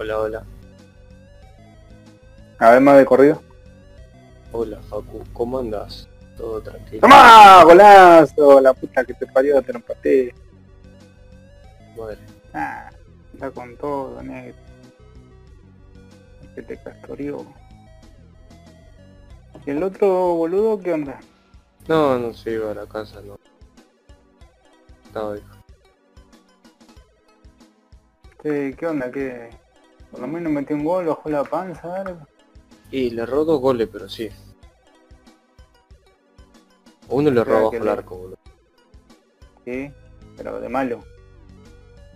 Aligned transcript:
Hola, 0.00 0.18
hola. 0.18 0.46
A 2.58 2.70
ver, 2.70 2.80
más 2.80 2.96
de 2.96 3.04
corrido. 3.04 3.42
Hola, 4.50 4.80
Facu. 4.88 5.22
¿Cómo 5.34 5.58
andas? 5.58 6.08
Todo 6.38 6.62
tranquilo. 6.62 7.02
¡Toma! 7.02 7.62
¡Golazo! 7.64 8.62
La 8.62 8.72
puta 8.72 9.04
que 9.04 9.12
te 9.12 9.26
parió, 9.26 9.60
te 9.60 9.74
lo 9.74 9.80
empaté. 9.80 10.34
Madre. 11.98 12.16
Ah, 12.54 12.88
está 13.34 13.50
con 13.50 13.76
todo, 13.76 14.22
negro. 14.22 14.56
Que 16.54 16.62
te 16.62 16.78
castoreó. 16.78 17.44
¿Y 19.66 19.70
el 19.70 19.82
otro 19.82 20.08
boludo 20.36 20.80
qué 20.80 20.94
onda? 20.94 21.20
No, 21.88 22.18
no 22.18 22.32
se 22.32 22.52
iba 22.52 22.70
a 22.70 22.74
la 22.74 22.86
casa, 22.86 23.20
no. 23.20 23.38
Estaba 25.04 25.36
hijo. 25.36 25.56
¿Qué, 28.42 28.74
qué 28.78 28.86
onda? 28.86 29.10
¿Qué? 29.10 29.50
Por 30.10 30.20
lo 30.20 30.26
menos 30.26 30.52
metió 30.52 30.76
un 30.76 30.84
gol, 30.84 31.06
bajó 31.06 31.28
la 31.28 31.44
panza. 31.44 32.26
Y 32.90 33.10
le 33.10 33.22
erró 33.22 33.44
dos 33.44 33.60
goles, 33.60 33.88
pero 33.92 34.08
sí. 34.08 34.28
Uno 37.08 37.30
le 37.30 37.42
Claro 37.42 37.64
bajo 37.64 37.76
el 37.76 37.88
arco, 37.88 38.16
boludo. 38.18 38.38
Sí, 39.64 39.92
pero 40.36 40.60
de 40.60 40.68
malo. 40.68 41.04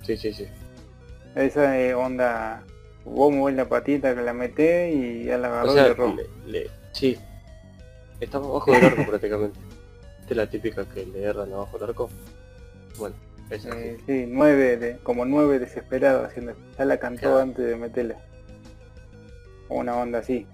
Sí, 0.02 0.16
sí, 0.16 0.32
sí. 0.32 0.46
Esa 1.34 1.78
es 1.78 1.94
onda, 1.94 2.62
vos 3.04 3.32
movés 3.32 3.56
la 3.56 3.68
patita 3.68 4.14
que 4.14 4.22
la 4.22 4.32
metés 4.32 4.94
y 4.94 5.24
ya 5.24 5.38
la 5.38 5.48
agarró 5.48 5.70
O 5.70 5.72
y 5.72 5.74
sea, 5.74 5.84
le 5.84 5.90
erró. 5.90 6.14
le, 6.14 6.28
le- 6.46 6.70
sí. 6.92 7.18
Estaba 8.20 8.46
abajo 8.46 8.72
del 8.72 8.84
arco 8.84 9.04
prácticamente. 9.06 9.58
Esta 10.20 10.30
es 10.30 10.36
la 10.36 10.48
típica 10.48 10.84
que 10.88 11.04
le 11.06 11.22
erran 11.22 11.52
abajo 11.52 11.78
del 11.78 11.90
arco. 11.90 12.08
Bueno, 12.98 13.16
esa 13.50 13.68
Eh, 13.78 13.96
sí. 13.98 14.04
sí, 14.06 14.24
nueve, 14.28 14.76
de, 14.76 14.98
como 14.98 15.24
nueve 15.24 15.58
desesperado 15.58 16.24
haciendo. 16.24 16.54
Ya 16.78 16.84
la 16.84 16.98
cantó 16.98 17.20
Claro. 17.22 17.38
antes 17.40 17.66
de 17.66 17.76
meterla. 17.76 18.16
Una 19.68 19.96
onda 19.96 20.18
así. 20.20 20.46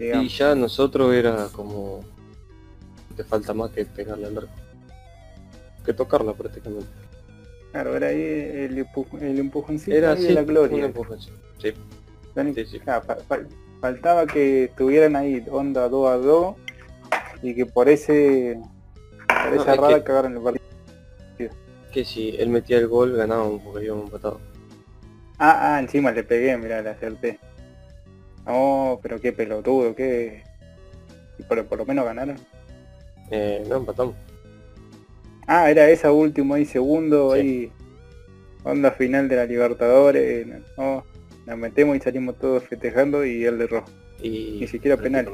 Y 0.00 0.28
ya 0.28 0.54
nosotros 0.54 1.12
era 1.14 1.48
como... 1.52 2.00
Te 3.16 3.24
falta 3.24 3.52
más 3.52 3.70
que 3.70 3.84
pegarle 3.84 4.26
al 4.28 4.38
arco. 4.38 4.52
Que 5.84 5.92
tocarla 5.92 6.34
prácticamente. 6.34 6.86
Claro, 7.72 7.96
era 7.96 8.08
ahí 8.08 8.20
el, 8.22 8.86
empu- 8.86 9.20
el 9.20 9.38
empujoncito 9.40 9.96
Era 9.96 10.12
ahí 10.12 10.18
así, 10.18 10.26
de 10.28 10.32
la 10.34 10.42
gloria. 10.44 10.92
sí. 11.58 11.72
Sí, 12.34 12.54
sí, 12.54 12.66
sí. 12.66 12.78
fa- 12.78 13.00
fa- 13.00 13.16
faltaba 13.80 14.26
que 14.26 14.64
estuvieran 14.64 15.16
ahí 15.16 15.44
onda 15.50 15.88
2 15.88 16.08
a 16.10 16.16
2 16.16 16.54
y 17.42 17.54
que 17.54 17.66
por 17.66 17.88
ese 17.88 18.60
por 19.26 19.54
No, 19.56 19.62
esa 19.62 19.72
es 19.74 19.78
rara 19.80 19.96
que- 19.98 20.04
cagaron 20.04 20.36
el 20.36 20.42
partido. 20.42 20.57
Que 21.92 22.04
si 22.04 22.36
él 22.36 22.48
metía 22.50 22.78
el 22.78 22.88
gol 22.88 23.16
ganábamos 23.16 23.62
porque 23.62 23.86
íbamos 23.86 24.06
empatados. 24.06 24.40
Ah, 25.38 25.76
ah, 25.76 25.80
encima 25.80 26.10
le 26.10 26.24
pegué, 26.24 26.56
mira, 26.56 26.82
le 26.82 26.90
acerté. 26.90 27.38
No, 28.46 28.98
pero 29.02 29.20
qué 29.20 29.32
pelotudo, 29.32 29.94
qué... 29.94 30.42
Y 31.38 31.42
por, 31.44 31.78
lo 31.78 31.86
menos 31.86 32.04
ganaron. 32.04 32.36
Eh, 33.30 33.64
no 33.68 33.76
empatamos. 33.76 34.16
Ah, 35.46 35.70
era 35.70 35.88
esa 35.88 36.10
última 36.12 36.56
ahí, 36.56 36.64
segundo, 36.64 37.34
Sí. 37.34 37.40
ahí. 37.40 37.72
Onda 38.64 38.90
final 38.90 39.28
de 39.28 39.36
la 39.36 39.46
Libertadores. 39.46 40.46
No, 40.76 41.04
la 41.46 41.56
metemos 41.56 41.96
y 41.96 42.00
salimos 42.00 42.38
todos 42.38 42.64
festejando 42.64 43.24
y 43.24 43.44
él 43.44 43.60
erró. 43.60 43.84
Y 44.20 44.58
Ni 44.60 44.66
siquiera 44.66 44.96
penal. 44.96 45.26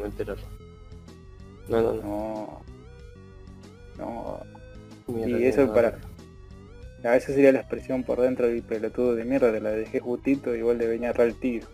No, 1.68 1.80
no, 1.80 1.94
no. 1.94 2.61
No. 3.98 4.41
No. 5.08 5.27
Y 5.27 5.44
eso 5.44 5.72
para... 5.72 5.98
A 7.05 7.16
esa 7.16 7.33
sería 7.33 7.52
la 7.52 7.60
expresión 7.60 8.02
por 8.02 8.20
dentro 8.20 8.48
del 8.48 8.62
pelotudo 8.62 9.14
de 9.14 9.24
mierda, 9.24 9.52
de 9.52 9.60
la 9.60 9.70
dejé 9.70 10.00
justito, 10.00 10.55
igual 10.55 10.78
le 10.78 10.86
venía 10.86 11.08
a 11.08 11.11
errar 11.11 11.27
el 11.27 11.38
tiro. 11.38 11.66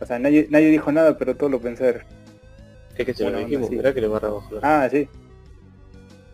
O 0.00 0.06
sea, 0.06 0.18
nadie, 0.18 0.48
nadie 0.50 0.70
dijo 0.70 0.90
nada, 0.90 1.16
pero 1.16 1.36
todos 1.36 1.52
lo 1.52 1.60
pensaron. 1.60 2.02
Es 2.96 3.06
que 3.06 3.14
se 3.14 3.22
Una 3.24 3.38
lo 3.38 3.38
dijimos, 3.44 3.70
mirá 3.70 3.94
que 3.94 4.00
le 4.00 4.08
barra 4.08 4.28
abajo. 4.28 4.58
Ah, 4.62 4.88
sí. 4.90 5.08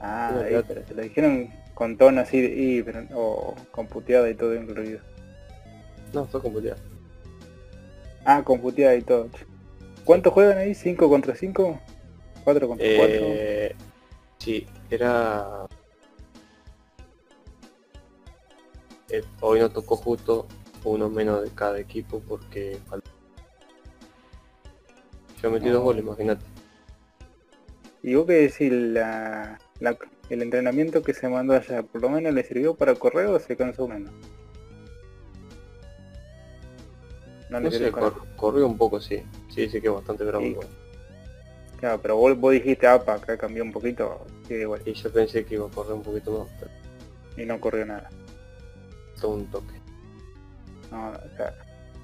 Ah, 0.00 0.31
No, 0.34 0.41
ahí, 0.41 0.48
claro. 0.50 0.64
pero 0.66 0.86
se 0.86 0.94
lo 0.94 1.03
dijeron 1.03 1.50
con 1.75 1.98
tono 1.98 2.20
así 2.22 2.41
de 2.41 2.48
y, 2.48 2.82
pero, 2.82 3.04
o 3.14 3.54
con 3.70 3.86
puteada 3.86 4.30
y 4.30 4.34
todo 4.34 4.54
incluido. 4.54 5.00
No, 6.14 6.25
fue 6.26 6.41
con 6.41 6.53
puteada. 6.53 6.78
Ah, 8.25 8.42
con 8.42 8.60
puteada 8.60 8.94
y 8.94 9.03
todo. 9.03 9.28
¿Cuántos 10.04 10.32
juegan 10.32 10.56
ahí? 10.59 10.70
¿5 10.72 11.09
contra 11.09 11.34
5? 11.34 11.80
¿4 12.44 12.44
contra 12.44 12.69
4? 12.69 12.80
Eh, 12.80 13.75
sí, 14.38 14.66
era... 14.91 15.66
Eh, 19.14 19.22
hoy 19.41 19.60
nos 19.60 19.72
tocó 19.72 19.94
justo 19.97 20.47
uno 20.82 21.08
menos 21.08 21.42
de 21.42 21.50
cada 21.50 21.78
equipo 21.78 22.20
porque. 22.26 22.78
Yo 25.42 25.50
metí 25.50 25.69
dos 25.69 25.78
No. 25.78 25.84
goles, 25.84 26.02
imagínate. 26.04 26.44
¿Y 28.03 28.14
vos 28.16 28.26
qué 28.26 28.32
decís? 28.34 28.72
La, 28.72 29.58
la- 29.80 29.97
¿El 30.30 30.42
entrenamiento 30.42 31.03
que 31.03 31.14
se 31.14 31.28
mandó 31.28 31.54
allá 31.54 31.82
por 31.82 32.00
lo 32.00 32.08
menos 32.08 32.32
le 32.34 32.42
sirvió 32.44 32.74
para 32.74 32.94
correr 32.94 33.26
o 33.26 33.38
se 33.38 33.56
cansó 33.56 33.86
menos? 33.86 34.10
No 37.50 37.60
No 37.60 37.70
sé, 37.70 37.91
para- 37.92 38.10
cor- 38.10 38.26
corrió 38.36 38.66
un 38.66 38.76
poco, 38.76 39.00
sí. 39.00 39.22
Sí, 39.54 39.69
sí 39.69 39.80
que 39.80 39.88
bastante 39.91 40.24
bravo. 40.24 40.44
Sí. 40.44 40.56
Claro, 41.78 42.00
pero 42.03 42.16
vos, 42.16 42.36
vos 42.38 42.53
dijiste, 42.53 42.86
apa, 42.86 43.14
acá 43.14 43.36
cambió 43.36 43.62
un 43.62 43.70
poquito, 43.70 44.26
sí, 44.48 44.54
igual, 44.54 44.80
Y 44.86 44.94
yo 44.94 45.12
pensé 45.12 45.44
que 45.44 45.54
iba 45.54 45.66
a 45.66 45.70
correr 45.70 45.92
un 45.92 46.03
poquito 46.03 46.32
más, 46.41 46.48
pero 46.58 46.70
y 47.36 47.44
no 47.47 47.60
corrió 47.60 47.84
nada. 47.84 48.08
Un 49.30 49.46
toque. 49.46 49.74
No, 50.90 51.10
o 51.10 51.36
sea, 51.36 51.54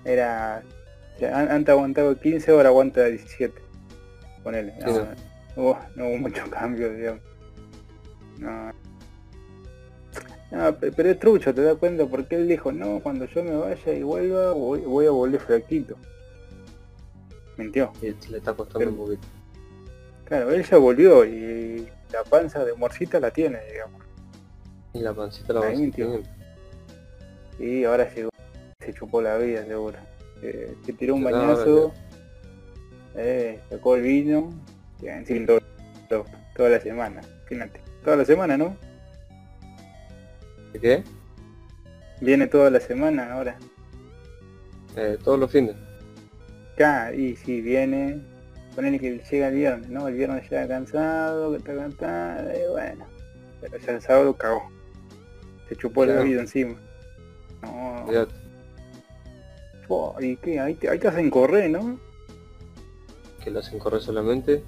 era... 0.04 0.62
o 1.16 1.18
sea, 1.18 1.38
an- 1.38 1.50
antes 1.50 1.72
aguantaba 1.72 2.14
15, 2.14 2.50
ahora 2.50 2.68
aguanta 2.70 3.04
17. 3.04 3.54
Ponele. 4.42 4.72
Sí, 4.78 4.84
No, 4.86 4.92
no. 4.92 5.04
no 5.04 5.62
hubo, 5.62 5.78
no 5.96 6.08
hubo 6.08 6.16
mucho 6.18 6.42
cambio, 6.50 6.92
digamos. 6.92 7.22
No. 8.38 8.72
No, 10.50 10.74
pe- 10.76 10.90
pero 10.92 11.10
es 11.10 11.18
trucho, 11.18 11.54
te 11.54 11.62
das 11.62 11.76
cuenta, 11.76 12.06
porque 12.06 12.34
él 12.36 12.48
dijo, 12.48 12.72
no, 12.72 12.98
cuando 13.00 13.24
yo 13.26 13.44
me 13.44 13.54
vaya 13.54 13.92
y 13.92 14.02
vuelva, 14.02 14.52
voy, 14.52 14.80
voy 14.80 15.06
a 15.06 15.10
volver 15.10 15.40
flaquito. 15.40 15.94
Mintió. 17.56 17.92
Y 18.02 18.06
le 18.30 18.38
está 18.38 18.52
costando 18.54 18.78
Pero- 18.78 18.90
un 18.90 18.96
poquito. 18.96 19.28
Claro, 20.24 20.50
él 20.52 20.64
ya 20.64 20.76
volvió 20.78 21.24
y 21.24 21.88
la 22.12 22.22
panza 22.24 22.64
de 22.64 22.72
morcita 22.74 23.18
la 23.20 23.30
tiene, 23.32 23.58
digamos. 23.72 24.00
Y 24.92 25.00
la 25.00 25.12
pancita 25.12 25.52
la 25.52 25.60
Ahí 25.60 25.66
vas 25.66 25.76
a 25.76 25.80
mintió. 25.80 26.06
tener. 26.12 26.39
Y 27.60 27.84
ahora 27.84 28.12
llegó, 28.14 28.30
se 28.80 28.92
chupó 28.94 29.20
la 29.20 29.36
vida, 29.36 29.64
seguro. 29.66 29.98
Eh, 30.42 30.74
se 30.86 30.92
tiró 30.94 31.14
un 31.14 31.24
bañazo, 31.24 31.92
eh, 33.16 33.60
sacó 33.68 33.96
el 33.96 34.02
vino, 34.02 34.50
y 35.02 35.08
encima 35.08 35.46
todo, 35.46 35.60
todo- 36.08 36.24
toda 36.56 36.70
la 36.70 36.80
semana, 36.80 37.20
fíjate. 37.46 37.80
Toda 38.02 38.16
la 38.16 38.24
semana, 38.24 38.56
¿no? 38.56 38.74
¿Qué? 40.80 41.02
Viene 42.22 42.46
toda 42.46 42.70
la 42.70 42.80
semana 42.80 43.32
ahora. 43.34 43.56
Eh, 44.96 45.18
todos 45.22 45.38
los 45.38 45.50
fines. 45.50 45.74
Acá, 46.74 47.12
y 47.12 47.36
si 47.36 47.60
viene, 47.60 48.22
ponele 48.74 48.98
que 48.98 49.18
llega 49.30 49.48
el 49.48 49.54
viernes, 49.54 49.90
¿no? 49.90 50.08
El 50.08 50.14
viernes 50.14 50.48
llega 50.50 50.66
cansado, 50.66 51.50
que 51.50 51.58
está 51.58 51.74
cansado, 51.76 52.50
y 52.54 52.70
bueno. 52.70 53.04
Pero 53.60 53.76
ya 53.78 53.92
el 53.92 54.00
sábado 54.00 54.34
cagó. 54.34 54.70
Se 55.68 55.76
chupó 55.76 56.06
la 56.06 56.22
vida 56.22 56.40
encima. 56.40 56.76
No, 57.62 58.04
Olvídate. 58.04 58.34
po, 59.88 60.16
¿y 60.20 60.36
qué? 60.36 60.60
Ahí 60.60 60.74
te, 60.74 60.88
ahí 60.88 60.98
te 60.98 61.08
hacen 61.08 61.30
correr, 61.30 61.70
¿no? 61.70 61.98
Que 63.42 63.50
lo 63.50 63.60
hacen 63.60 63.78
correr 63.78 64.00
solamente. 64.00 64.62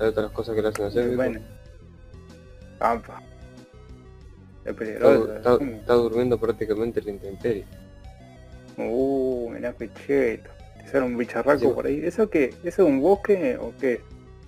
Hay 0.00 0.08
otras 0.08 0.30
cosas 0.32 0.54
que 0.54 0.62
le 0.62 0.68
hacen 0.68 0.86
hacer. 0.86 1.16
bueno. 1.16 1.38
Es 1.38 2.74
está, 2.74 3.22
peligroso. 4.78 5.34
está- 5.36 5.58
¿cómo? 5.58 5.70
está 5.72 5.94
durmiendo 5.94 6.38
prácticamente 6.38 7.00
en 7.00 7.06
la 7.06 7.12
intemperie. 7.12 7.64
Uh, 8.76 9.50
mirá 9.50 9.72
qué 9.74 9.90
cheto. 10.06 10.50
Te 10.78 10.88
sale 10.88 11.04
un 11.04 11.16
bicharraco 11.16 11.60
Sí. 11.60 11.66
por 11.74 11.86
ahí. 11.86 12.00
¿Eso 12.04 12.28
qué? 12.30 12.54
¿Eso 12.64 12.82
es 12.82 12.88
un 12.88 13.00
bosque 13.00 13.56
o 13.58 13.72
qué? 13.78 14.00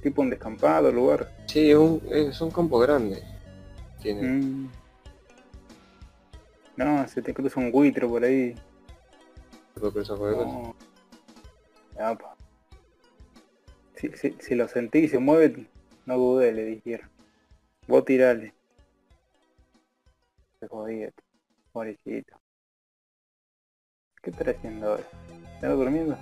¿Tipo 0.03 0.23
un 0.23 0.31
descampado, 0.31 0.91
lugar? 0.93 1.31
Sí, 1.47 1.71
es 1.71 1.77
un, 1.77 2.01
es 2.11 2.41
un 2.41 2.51
campo 2.51 2.79
grande. 2.79 3.23
Tiene. 4.03 4.23
Mm. 4.23 4.71
No, 6.77 7.07
se 7.07 7.23
te 7.23 7.33
cruza 7.33 7.61
un 7.61 7.71
buitre 7.71 8.07
por 8.07 8.25
ahí. 8.25 8.55
puede 9.75 9.93
cruzar 9.93 10.19
cosa. 10.19 10.45
No. 10.45 10.75
Si, 13.95 14.09
si, 14.17 14.33
si 14.41 14.55
lo 14.55 14.67
sentís 14.69 15.05
y 15.05 15.09
se 15.09 15.19
mueve, 15.19 15.67
no 16.07 16.17
dudé, 16.19 16.53
le 16.53 16.65
dijeron. 16.65 17.09
Vos 17.87 18.05
tirale. 18.05 18.55
Se 20.61 20.67
jodía, 20.69 21.11
pobrecito. 21.73 22.37
¿Qué 24.23 24.31
estará 24.31 24.53
haciendo 24.53 24.91
ahora? 24.91 25.05
¿Está 25.55 25.69
durmiendo? 25.69 26.19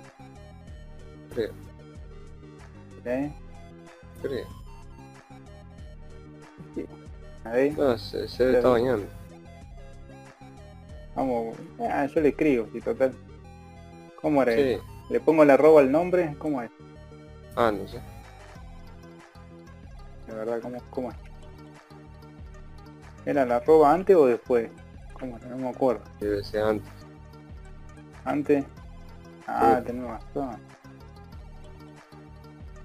Creo, 1.33 1.53
¿Eh? 3.05 3.31
creo. 4.21 4.47
A 7.45 7.51
ver. 7.51 7.77
No, 7.77 7.97
se, 7.97 8.27
se 8.27 8.55
estar 8.55 8.71
bañando. 8.71 9.07
Vamos, 11.15 11.55
ah, 11.79 12.05
yo 12.07 12.21
le 12.21 12.29
escribo, 12.29 12.67
y 12.73 12.81
total. 12.81 13.13
¿Cómo 14.21 14.41
era? 14.41 14.53
Sí. 14.55 14.77
¿Le 15.09 15.19
pongo 15.19 15.45
la 15.45 15.53
arroba 15.53 15.81
al 15.81 15.91
nombre? 15.91 16.35
¿Cómo 16.39 16.61
es? 16.61 16.71
Ah, 17.55 17.71
no 17.71 17.87
sé. 17.87 17.99
De 20.27 20.33
verdad, 20.33 20.59
¿cómo, 20.61 20.77
cómo 20.89 21.11
es? 21.11 21.17
¿Era 23.25 23.45
la 23.45 23.57
arroba 23.57 23.93
antes 23.93 24.15
o 24.15 24.25
después? 24.25 24.69
¿Cómo? 25.19 25.37
era? 25.37 25.47
No 25.49 25.57
me 25.57 25.69
acuerdo. 25.69 26.01
Debe 26.19 26.43
ser 26.43 26.63
antes. 26.63 26.89
¿Antes? 28.25 28.65
Ah, 29.45 29.77
Sí. 29.81 29.87
tenés 29.87 30.07
razón. 30.09 30.57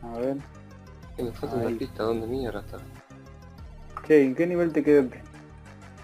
A 0.02 0.18
ver. 0.18 0.36
Eh, 1.16 1.22
me 1.24 1.32
falta 1.32 1.56
Ahí. 1.60 1.66
una 1.66 1.78
pista, 1.78 2.02
¿dónde 2.02 2.26
mierda 2.26 2.60
está? 2.60 2.78
Che, 4.06 4.24
¿en 4.24 4.34
qué 4.34 4.46
nivel 4.46 4.72
te 4.72 4.82
quedaste? 4.82 5.22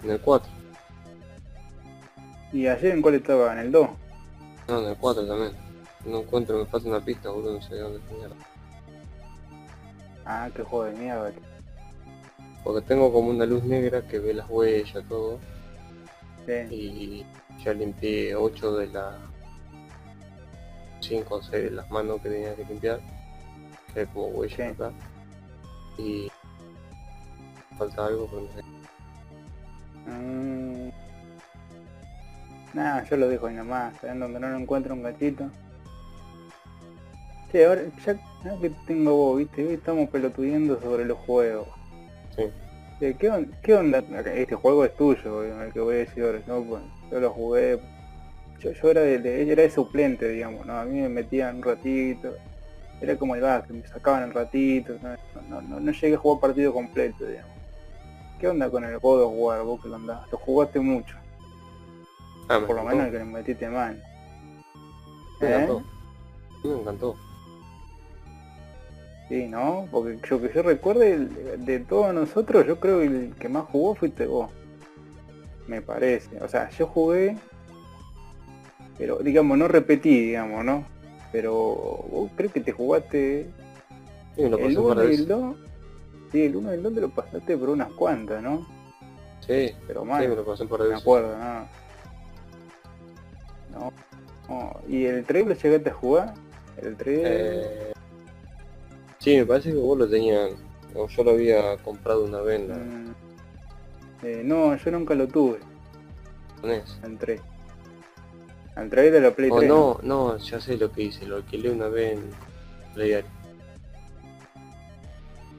En 0.03 0.11
el 0.11 0.21
4. 0.21 0.51
¿Y 2.55 2.69
ayer 2.69 2.93
en 2.93 3.03
cuál 3.03 3.17
estaba? 3.17 3.53
¿En 3.53 3.59
el 3.59 3.73
2? 3.73 3.89
No, 4.69 4.79
en 4.81 4.87
el 4.91 4.97
4 4.97 5.27
también. 5.27 5.53
No 6.07 6.21
encuentro, 6.21 6.57
me 6.57 6.67
falta 6.67 6.89
una 6.89 7.05
pista, 7.05 7.31
boludo, 7.31 7.55
no 7.55 7.63
sé 7.63 7.75
dónde 7.75 7.99
está 7.99 8.15
mierda. 8.15 8.37
Ah, 10.25 10.49
qué 10.55 10.63
juego 10.63 10.85
de 10.85 10.93
mierda. 10.93 11.33
Porque 12.63 12.87
tengo 12.87 13.13
como 13.13 13.31
una 13.31 13.45
luz 13.45 13.65
negra 13.65 14.07
que 14.07 14.21
ve 14.21 14.35
las 14.35 14.49
huellas, 14.49 15.05
todo. 15.09 15.41
Sí. 16.47 16.53
Y 16.71 17.27
ya 17.65 17.73
limpié 17.73 18.37
8 18.37 18.77
de 18.77 18.87
las 18.87 19.15
5 21.01 21.35
o 21.35 21.43
6 21.43 21.51
de 21.65 21.71
las 21.73 21.91
manos 21.91 22.21
que 22.23 22.29
tenía 22.29 22.55
que 22.55 22.65
limpiar. 22.67 23.01
Que 23.93 24.01
hay 24.01 24.07
como 24.07 24.29
huellas 24.29 24.57
Sí. 24.57 24.63
acá. 24.63 24.93
Y 25.99 26.31
falta 27.77 28.07
algo, 28.07 28.29
pero 28.31 28.43
no 28.43 28.49
sé. 28.55 28.63
Mm. 30.11 31.04
Nah, 32.75 33.05
yo 33.05 33.17
lo 33.17 33.29
dejo 33.29 33.47
ahí 33.47 33.55
nomás, 33.55 34.03
en 34.03 34.19
donde 34.21 34.41
no 34.41 34.49
lo 34.49 34.59
encuentro 34.59 34.95
un 34.95 35.03
gatito. 35.03 35.49
Che, 37.53 37.65
ahora 37.65 37.83
ya, 38.05 38.15
ya 38.45 38.61
que 38.61 38.71
tengo 38.87 39.15
vos, 39.17 39.39
viste, 39.39 39.65
hoy 39.67 39.75
estamos 39.75 40.09
pelotudiendo 40.11 40.81
sobre 40.81 41.05
los 41.05 41.19
juegos. 41.19 41.69
Sí. 42.37 42.43
Che, 42.99 43.15
¿qué, 43.15 43.31
on- 43.31 43.53
¿Qué 43.63 43.75
onda? 43.75 43.99
Este 44.35 44.57
juego 44.57 44.85
es 44.85 44.95
tuyo, 44.97 45.43
el 45.63 45.73
que 45.73 45.81
voy 45.81 45.95
a 45.95 45.99
decir 45.99 46.25
ahora, 46.25 46.41
¿no? 46.49 46.63
Pues, 46.65 46.83
yo 47.13 47.21
lo 47.21 47.31
jugué. 47.31 47.79
Yo, 48.61 48.73
yo 48.73 48.91
era 48.91 49.03
de, 49.03 49.19
de- 49.19 49.53
era 49.53 49.63
de 49.63 49.71
suplente, 49.71 50.29
digamos, 50.29 50.67
¿no? 50.67 50.77
A 50.77 50.85
mí 50.85 51.01
me 51.01 51.09
metían 51.09 51.57
un 51.57 51.63
ratito. 51.63 52.35
Era 53.01 53.17
como 53.17 53.35
el 53.37 53.41
básquet, 53.43 53.77
me 53.77 53.87
sacaban 53.87 54.25
el 54.25 54.33
ratito, 54.35 54.95
¿no? 55.01 55.15
No, 55.49 55.61
no, 55.63 55.79
no 55.81 55.93
llegué 55.93 56.15
a 56.15 56.19
jugar 56.19 56.41
partido 56.41 56.73
completo, 56.73 57.25
digamos. 57.27 57.53
¿Qué 58.41 58.49
onda 58.49 58.69
con 58.69 58.85
el 58.85 58.99
God 58.99 59.23
of 59.23 59.33
War, 59.37 59.63
vos 59.63 59.81
que 59.81 59.89
lo 59.89 59.97
andás? 59.97 60.21
Lo 60.33 60.39
jugaste 60.39 60.81
mucho, 60.81 61.17
Ah, 62.49 62.59
me 62.61 62.67
por 62.67 62.77
lo 62.77 62.85
menos 62.85 63.07
el 63.07 63.13
que 63.13 63.19
le 63.19 63.25
metiste 63.25 63.69
mal. 63.69 64.03
Me 65.41 65.49
¿Eh? 65.49 65.55
encantó. 65.55 65.83
Me 66.65 66.73
encantó. 66.81 67.17
Sí, 69.29 69.47
¿no? 69.49 69.89
Porque 69.91 70.19
yo 70.29 70.41
que 70.41 70.53
yo 70.55 70.63
recuerde, 70.63 71.19
de 71.59 71.79
todos 71.81 72.13
nosotros, 72.15 72.67
yo 72.67 72.79
creo 72.79 72.99
que 73.01 73.07
el 73.07 73.35
que 73.39 73.49
más 73.49 73.65
jugó 73.65 73.95
fuiste 73.95 74.27
vos. 74.27 74.51
Me 75.67 75.81
parece. 75.81 76.43
O 76.43 76.49
sea, 76.49 76.69
yo 76.71 76.87
jugué, 76.87 77.37
pero 78.99 79.19
digamos, 79.19 79.57
no 79.57 79.67
repetí, 79.67 80.21
digamos, 80.27 80.65
¿no? 80.65 80.85
Pero 81.33 81.53
vos 82.11 82.31
creo 82.37 82.53
que 82.53 82.61
te 82.61 82.73
jugaste 82.73 83.51
Sí, 84.37 84.49
lo 84.49 84.59
el 84.59 84.79
un 84.79 84.89
par 84.89 84.97
1 84.99 85.03
de 85.03 85.05
y 85.05 85.07
el 85.07 85.11
veces. 85.11 85.29
2. 85.29 85.57
Sí, 86.33 86.43
el 86.45 86.57
1 86.57 86.71
y 86.71 86.75
el 86.75 86.83
2 86.83 86.95
te 86.95 87.01
lo 87.01 87.09
pasaste 87.11 87.57
por 87.57 87.71
unas 87.71 87.93
cuantas, 87.93 88.43
¿no? 88.43 88.67
Sí, 89.41 89.73
Pero 89.87 90.03
sí, 90.03 90.07
mal. 90.09 90.29
me 90.29 90.37
lo 90.37 90.45
pasé 90.45 90.65
de 90.65 90.89
me 90.89 90.95
acuerdo, 90.95 91.37
¿no? 91.39 91.84
No. 93.75 93.93
no. 94.49 94.81
¿Y 94.89 95.05
el 95.07 95.25
3 95.25 95.47
lo 95.47 95.55
llegaste 95.55 95.91
a 95.91 95.95
jugar? 95.95 96.35
El 96.81 96.97
3... 96.97 97.21
Eh, 97.25 97.93
sí, 99.19 99.37
me 99.37 99.47
parece 99.47 99.71
que 99.71 99.77
vos 99.77 99.97
lo 99.99 100.09
tenías, 100.09 100.51
o 100.95 101.09
yo 101.09 101.25
lo 101.25 101.31
había 101.33 101.77
comprado 101.79 102.25
una 102.25 102.41
vez 102.41 102.67
la 102.69 102.77
mm, 102.77 103.15
eh, 104.23 104.43
no, 104.45 104.75
yo 104.77 104.91
nunca 104.91 105.15
lo 105.15 105.29
tuve, 105.29 105.59
NES. 106.63 106.99
al 107.03 107.19
3. 107.19 107.41
Al 108.77 108.91
3 108.91 109.13
de 109.13 109.21
la 109.21 109.31
Play 109.33 109.51
O 109.53 109.57
3. 109.59 109.69
no, 109.69 109.99
no, 110.03 110.37
ya 110.39 110.61
sé 110.61 110.77
lo 110.77 110.91
que 110.91 111.03
hice, 111.03 111.27
lo 111.27 111.37
alquilé 111.37 111.71
una 111.71 111.89
vez 111.89 112.19
en 112.19 112.31
Play 112.95 113.23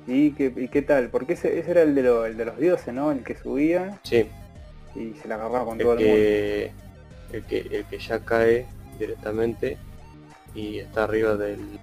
¿Y 0.08 0.32
qué, 0.32 0.54
¿Y 0.56 0.68
qué 0.68 0.82
tal? 0.82 1.10
Porque 1.10 1.34
ese, 1.34 1.58
ese 1.60 1.72
era 1.72 1.82
el 1.82 1.96
de, 1.96 2.04
lo- 2.04 2.26
el 2.26 2.38
de 2.38 2.46
los 2.46 2.58
dioses, 2.58 2.94
¿no? 2.94 3.12
El 3.12 3.24
que 3.24 3.36
subía 3.36 4.00
Sí, 4.04 4.28
y 4.96 5.14
se 5.14 5.28
la 5.28 5.36
agarraba 5.36 5.66
con 5.66 5.78
todo 5.78 5.94
el 5.94 6.00
el 6.02 6.08
mundo. 6.08 6.85
El 7.36 7.44
que 7.44 7.60
el 7.60 7.86
que 7.86 8.00
ya 8.00 8.20
cae 8.20 8.66
directamente 8.98 9.78
y 10.54 10.80
está 10.80 11.04
arriba 11.04 11.36
del 11.36 11.80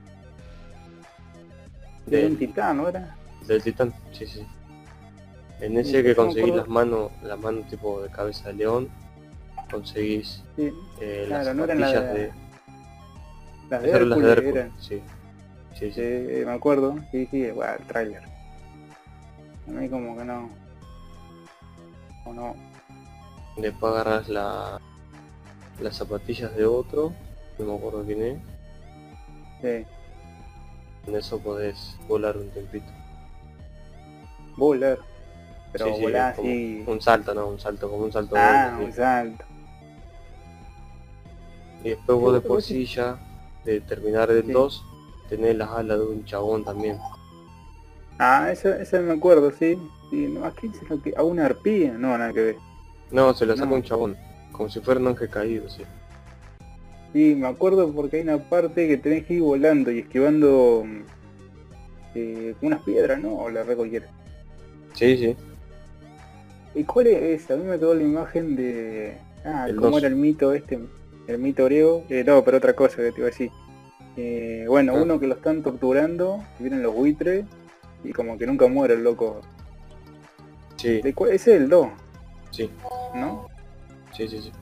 del, 2.06 2.36
titán, 2.38 2.78
¿no 2.78 2.88
era? 2.88 3.16
del 3.46 3.62
titán, 3.62 3.92
sí, 4.12 4.26
sí. 4.26 4.46
En 5.60 5.76
ese 5.78 6.02
que 6.02 6.16
conseguís 6.16 6.54
las 6.54 6.68
manos, 6.68 7.12
las 7.22 7.38
manos 7.38 7.66
tipo 7.68 8.02
de 8.02 8.08
cabeza 8.10 8.48
de 8.48 8.54
león, 8.54 8.88
conseguís 9.70 10.42
Sí. 10.56 10.72
eh, 11.00 11.24
Claro, 11.28 11.44
las 11.44 11.56
no 11.56 11.64
eran 11.64 11.80
las 11.80 11.92
zapatillas 11.92 12.14
de- 12.14 12.20
de, 12.26 12.32
Las 13.70 13.82
de 13.82 13.88
eran 13.90 14.08
las 14.10 14.18
de 14.18 14.30
Hércules 14.32 14.38
Hércules, 14.44 14.64
eran. 14.64 14.82
sí. 14.82 15.02
Sí, 15.78 15.92
sí. 15.92 16.00
Sí, 16.38 16.44
me 16.44 16.52
acuerdo. 16.52 16.96
Sí, 17.10 17.26
sí, 17.30 17.50
bueno, 17.50 17.72
el 17.78 17.84
tráiler. 17.86 18.22
A 19.68 19.70
mí 19.70 19.88
como 19.88 20.16
que 20.16 20.24
no. 20.24 20.50
O 22.26 22.32
no. 22.34 22.54
Después 23.56 23.92
agarras 23.92 24.28
la, 24.28 24.80
las 25.80 25.96
zapatillas 25.96 26.54
de 26.56 26.64
otro, 26.64 27.12
no 27.58 27.64
me 27.64 27.74
acuerdo 27.74 28.04
quién 28.04 28.22
es, 28.22 28.38
Sí. 29.60 29.86
en 31.08 31.16
eso 31.16 31.38
podés 31.38 31.96
volar 32.08 32.36
un 32.36 32.48
tiempito. 32.50 32.86
Volar. 34.56 34.98
Pero 35.72 35.86
Sí, 35.86 35.92
sí, 36.06 36.14
así. 36.14 36.84
Un 36.86 37.00
salto, 37.00 37.32
no, 37.34 37.48
un 37.48 37.58
salto, 37.58 37.88
como 37.90 38.04
un 38.04 38.12
salto. 38.12 38.34
Ah, 38.36 38.78
un 38.78 38.92
salto. 38.92 39.44
Y 41.82 41.88
después 41.90 42.18
vos 42.18 42.34
de 42.34 42.40
por 42.42 42.60
sí. 42.62 42.86
sí 42.86 42.94
ya, 42.96 43.18
de 43.64 43.80
terminar 43.80 44.30
el 44.30 44.44
Sí. 44.44 44.52
2, 44.52 44.84
tenés 45.28 45.56
las 45.56 45.70
alas 45.70 45.98
de 45.98 46.04
un 46.04 46.24
chabón 46.24 46.64
también. 46.64 46.98
Ah, 48.18 48.50
eso, 48.52 48.68
eso 48.74 49.00
me 49.00 49.14
acuerdo, 49.14 49.50
sí. 49.50 49.78
sí 50.10 50.26
no, 50.28 50.44
¿A 50.44 50.50
quién 50.52 50.74
se 50.74 50.84
lo 50.84 51.00
que.? 51.00 51.14
¿A 51.16 51.22
una 51.22 51.46
arpía? 51.46 51.92
No, 51.92 52.16
nada 52.18 52.32
que 52.32 52.40
ver. 52.42 52.56
No, 53.10 53.32
se 53.34 53.46
lo 53.46 53.56
saca 53.56 53.68
No. 53.70 53.76
un 53.76 53.82
chabón, 53.82 54.16
como 54.52 54.68
si 54.68 54.80
fuera 54.80 55.00
un 55.00 55.08
ángel 55.08 55.28
caído, 55.28 55.68
sí. 55.68 55.82
Sí, 57.12 57.34
me 57.34 57.46
acuerdo 57.48 57.92
porque 57.92 58.16
hay 58.18 58.22
una 58.22 58.38
parte 58.38 58.88
que 58.88 58.96
tenés 58.96 59.26
que 59.26 59.34
ir 59.34 59.42
volando 59.42 59.90
y 59.90 59.98
esquivando 60.00 60.84
mm, 60.86 61.00
eh, 62.14 62.54
unas 62.62 62.80
piedras, 62.82 63.20
¿no? 63.20 63.34
O 63.36 63.50
la 63.50 63.62
re 63.64 63.76
cualquiera. 63.76 64.06
Sí, 64.94 65.16
sí. 65.18 65.36
¿Y 66.74 66.84
cuál 66.84 67.08
es 67.08 67.42
esa? 67.42 67.54
A 67.54 67.56
mí 67.58 67.64
me 67.64 67.78
quedó 67.78 67.94
la 67.94 68.02
imagen 68.02 68.56
de... 68.56 69.18
Ah, 69.44 69.66
El 69.68 69.76
¿cómo 69.76 69.90
dos. 69.90 69.98
era 69.98 70.08
el 70.08 70.16
mito 70.16 70.52
este? 70.54 70.78
El 71.26 71.38
mito 71.38 71.64
griego. 71.66 72.04
Eh, 72.08 72.24
no, 72.26 72.42
pero 72.44 72.56
otra 72.58 72.74
cosa 72.74 72.96
que 72.98 73.12
te 73.12 73.18
iba 73.20 73.26
a 73.26 73.30
decir. 73.30 73.50
Eh, 74.16 74.64
bueno, 74.68 74.94
Ah. 74.96 75.02
uno 75.02 75.20
que 75.20 75.26
lo 75.26 75.34
están 75.34 75.62
torturando, 75.62 76.42
y 76.58 76.62
vienen 76.62 76.82
los 76.82 76.94
buitres, 76.94 77.44
y 78.04 78.12
como 78.12 78.38
que 78.38 78.46
nunca 78.46 78.66
muere 78.68 78.94
el 78.94 79.04
loco. 79.04 79.40
Sí, 80.76 81.00
¿De 81.02 81.12
cuál? 81.12 81.32
Ese 81.32 81.54
es 81.56 81.62
el 81.62 81.68
2, 81.68 81.88
sí, 82.50 82.70
¿no? 83.14 83.48
Sí, 84.12 84.28
sí, 84.28 84.42
sí. 84.42 84.52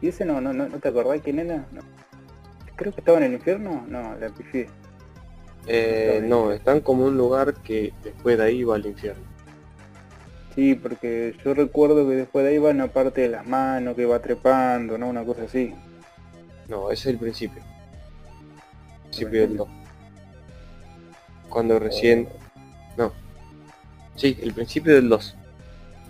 ¿Y 0.00 0.08
ese 0.08 0.24
no, 0.24 0.40
no, 0.40 0.52
no, 0.52 0.68
no 0.68 0.78
te 0.78 0.88
acordás 0.88 1.20
quién 1.22 1.38
era? 1.38 1.64
No. 1.72 1.80
Creo 2.76 2.92
que 2.92 3.00
estaba 3.00 3.18
en 3.18 3.24
el 3.24 3.32
infierno. 3.34 3.84
No, 3.88 4.16
la 4.16 4.28
pifié. 4.30 4.68
Eh, 5.68 6.14
Está 6.16 6.26
no, 6.26 6.50
están 6.50 6.80
como 6.80 7.04
un 7.04 7.16
lugar 7.16 7.54
que 7.54 7.92
después 8.02 8.36
de 8.36 8.44
ahí 8.44 8.64
va 8.64 8.74
al 8.74 8.86
infierno. 8.86 9.22
Sí, 10.54 10.74
porque 10.74 11.34
yo 11.44 11.54
recuerdo 11.54 12.06
que 12.08 12.16
después 12.16 12.44
de 12.44 12.50
ahí 12.50 12.58
va 12.58 12.70
una 12.70 12.88
parte 12.88 13.22
de 13.22 13.28
las 13.28 13.46
manos 13.46 13.94
que 13.94 14.04
va 14.04 14.20
trepando, 14.20 14.98
¿no? 14.98 15.08
Una 15.08 15.24
cosa 15.24 15.44
así. 15.44 15.74
No, 16.68 16.90
ese 16.90 17.08
es 17.08 17.14
el 17.14 17.18
principio. 17.18 17.62
Principio 19.04 19.40
del 19.42 19.56
2. 19.56 19.68
Cuando 21.48 21.78
recién... 21.78 22.28
No. 22.96 23.12
Sí, 24.16 24.36
el 24.42 24.52
principio 24.52 24.94
del 24.94 25.08
2. 25.08 25.36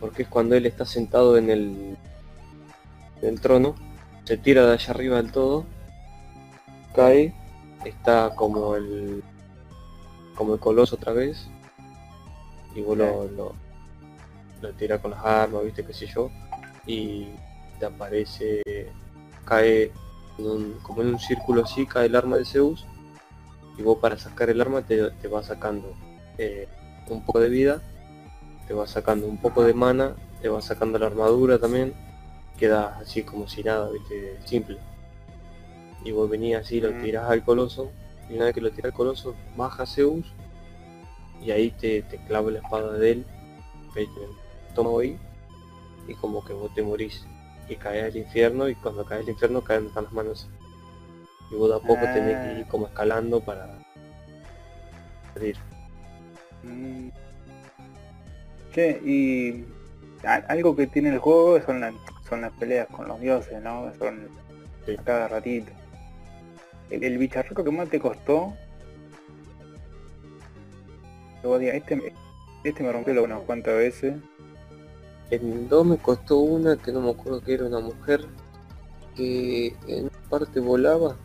Porque 0.02 0.24
es 0.24 0.28
cuando 0.28 0.54
él 0.54 0.66
está 0.66 0.84
sentado 0.84 1.38
en 1.38 1.48
el... 1.48 1.96
En 3.22 3.28
el 3.28 3.40
trono. 3.40 3.74
Se 4.24 4.36
tira 4.36 4.66
de 4.66 4.74
allá 4.74 4.90
arriba 4.90 5.16
del 5.16 5.32
todo. 5.32 5.64
Cae. 6.94 7.32
Está 7.84 8.34
como 8.34 8.74
el... 8.76 9.22
Como 10.34 10.54
el 10.54 10.60
coloso 10.60 10.96
otra 10.96 11.12
vez. 11.14 11.46
Y 12.74 12.82
vos 12.82 12.98
lo, 12.98 13.28
lo, 13.28 13.54
lo 14.60 14.72
tira 14.72 15.00
con 15.00 15.12
las 15.12 15.24
armas, 15.24 15.62
viste, 15.64 15.84
qué 15.86 15.94
sé 15.94 16.06
yo. 16.06 16.30
Y 16.86 17.28
te 17.78 17.86
aparece... 17.86 18.60
Cae 19.44 19.92
en 20.38 20.46
un- 20.46 20.78
como 20.82 21.02
en 21.02 21.08
un 21.08 21.18
círculo 21.20 21.64
así 21.64 21.86
cae 21.86 22.06
el 22.06 22.16
arma 22.16 22.36
de 22.38 22.44
Zeus 22.44 22.86
y 23.76 23.82
vos 23.82 23.98
para 23.98 24.16
sacar 24.18 24.48
el 24.50 24.60
arma 24.60 24.82
te, 24.82 25.10
te 25.10 25.28
va 25.28 25.42
sacando 25.42 25.94
eh, 26.38 26.68
un 27.08 27.24
poco 27.24 27.40
de 27.40 27.48
vida, 27.48 27.82
te 28.72 28.78
va 28.78 28.86
sacando 28.86 29.26
un 29.26 29.36
poco 29.36 29.64
de 29.64 29.74
mana 29.74 30.16
le 30.42 30.48
vas 30.48 30.64
sacando 30.64 30.98
la 30.98 31.06
armadura 31.06 31.58
también, 31.58 31.92
queda 32.56 32.96
así 32.98 33.22
como 33.22 33.46
si 33.46 33.62
nada, 33.62 33.90
viste, 33.90 34.38
simple. 34.46 34.78
Y 36.02 36.10
vos 36.12 36.30
venías 36.30 36.64
así, 36.64 36.80
lo 36.80 36.92
Mm. 36.92 37.02
tirás 37.02 37.30
al 37.30 37.44
coloso, 37.44 37.92
y 38.30 38.36
una 38.36 38.46
vez 38.46 38.54
que 38.54 38.62
lo 38.62 38.70
tirás 38.70 38.86
al 38.86 38.92
coloso, 38.94 39.34
baja 39.58 39.84
Zeus, 39.84 40.24
y 41.42 41.50
ahí 41.50 41.70
te, 41.70 42.00
te 42.00 42.16
clava 42.24 42.50
la 42.50 42.60
espada 42.60 42.94
de 42.94 43.12
él, 43.12 43.26
toma 44.74 44.98
ahí, 45.02 45.18
y 46.08 46.14
como 46.14 46.42
que 46.42 46.54
vos 46.54 46.72
te 46.74 46.82
morís, 46.82 47.26
y 47.68 47.76
caes 47.76 48.04
al 48.04 48.16
infierno, 48.16 48.70
y 48.70 48.74
cuando 48.74 49.04
caes 49.04 49.24
al 49.24 49.28
infierno 49.28 49.60
caen 49.60 49.88
hasta 49.88 50.00
las 50.00 50.12
manos. 50.14 50.48
Y 51.50 51.56
vos 51.56 51.68
de 51.68 51.76
a 51.76 51.78
poco 51.78 52.08
tenés 52.08 52.38
que 52.38 52.60
ir 52.60 52.66
como 52.68 52.86
escalando 52.86 53.38
para 53.38 53.78
salir. 55.34 55.58
Che, 58.72 59.00
y 59.04 59.64
algo 60.48 60.74
que 60.74 60.86
tiene 60.86 61.10
el 61.10 61.18
juego 61.18 61.60
son, 61.60 61.80
las 61.80 61.94
son 62.28 62.40
las 62.42 62.52
peleas 62.52 62.86
con 62.88 63.06
los 63.08 63.20
dioses, 63.20 63.60
¿no? 63.62 63.92
Son 63.98 64.28
Sí. 64.86 64.96
a 64.98 65.02
cada 65.02 65.28
ratito. 65.28 65.70
El, 66.90 67.04
el 67.04 67.18
bicharraco 67.18 67.62
que 67.62 67.70
más 67.70 67.88
te 67.88 68.00
costó, 68.00 68.52
que 71.40 71.46
vos 71.46 71.60
digas, 71.60 71.76
este, 71.76 71.96
me- 71.96 72.12
este 72.64 72.82
me 72.82 72.92
rompió 72.92 73.22
unas 73.22 73.40
cuantas 73.42 73.74
veces. 73.74 74.14
En 75.30 75.52
el 75.52 75.68
2 75.68 75.86
me 75.86 75.96
costó 75.98 76.38
una 76.38 76.76
que 76.76 76.92
no 76.92 77.00
me 77.00 77.10
acuerdo 77.10 77.40
que 77.42 77.54
era 77.54 77.64
una 77.66 77.80
mujer 77.80 78.24
que 79.16 79.74
en 79.86 80.10
parte 80.28 80.60
volaba 80.60 81.16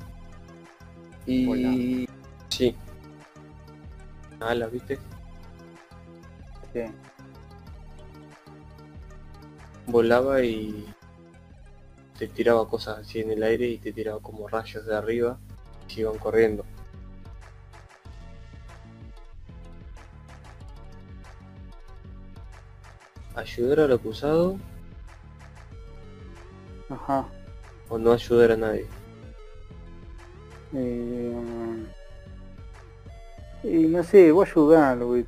y 1.26 1.46
Volaba. 1.46 1.76
sí 2.50 2.76
alas 4.40 4.72
viste 4.72 4.98
Sí. 6.74 6.82
Volaba 9.88 10.44
y 10.44 10.86
te 12.18 12.28
tiraba 12.28 12.68
cosas 12.68 13.00
así 13.00 13.20
en 13.22 13.32
el 13.32 13.44
aire 13.44 13.68
y 13.68 13.78
te 13.78 13.92
tiraba 13.94 14.20
como 14.20 14.48
rayos 14.48 14.86
de 14.86 14.96
arriba 14.96 15.38
y 15.88 15.94
se 15.94 16.02
iban 16.02 16.18
corriendo 16.18 16.66
ayudar 23.36 23.82
al 23.82 23.94
acusado 23.94 24.58
Ajá. 26.90 27.26
o 27.90 27.98
no 27.98 28.12
ayudar 28.12 28.52
a 28.52 28.58
nadie 28.58 28.88
Eh, 30.74 31.34
y 33.64 33.88
no 33.88 34.04
sé, 34.04 34.32
voy 34.32 34.46
a 34.46 34.52
ayudarlo, 34.52 35.08
güey. 35.08 35.26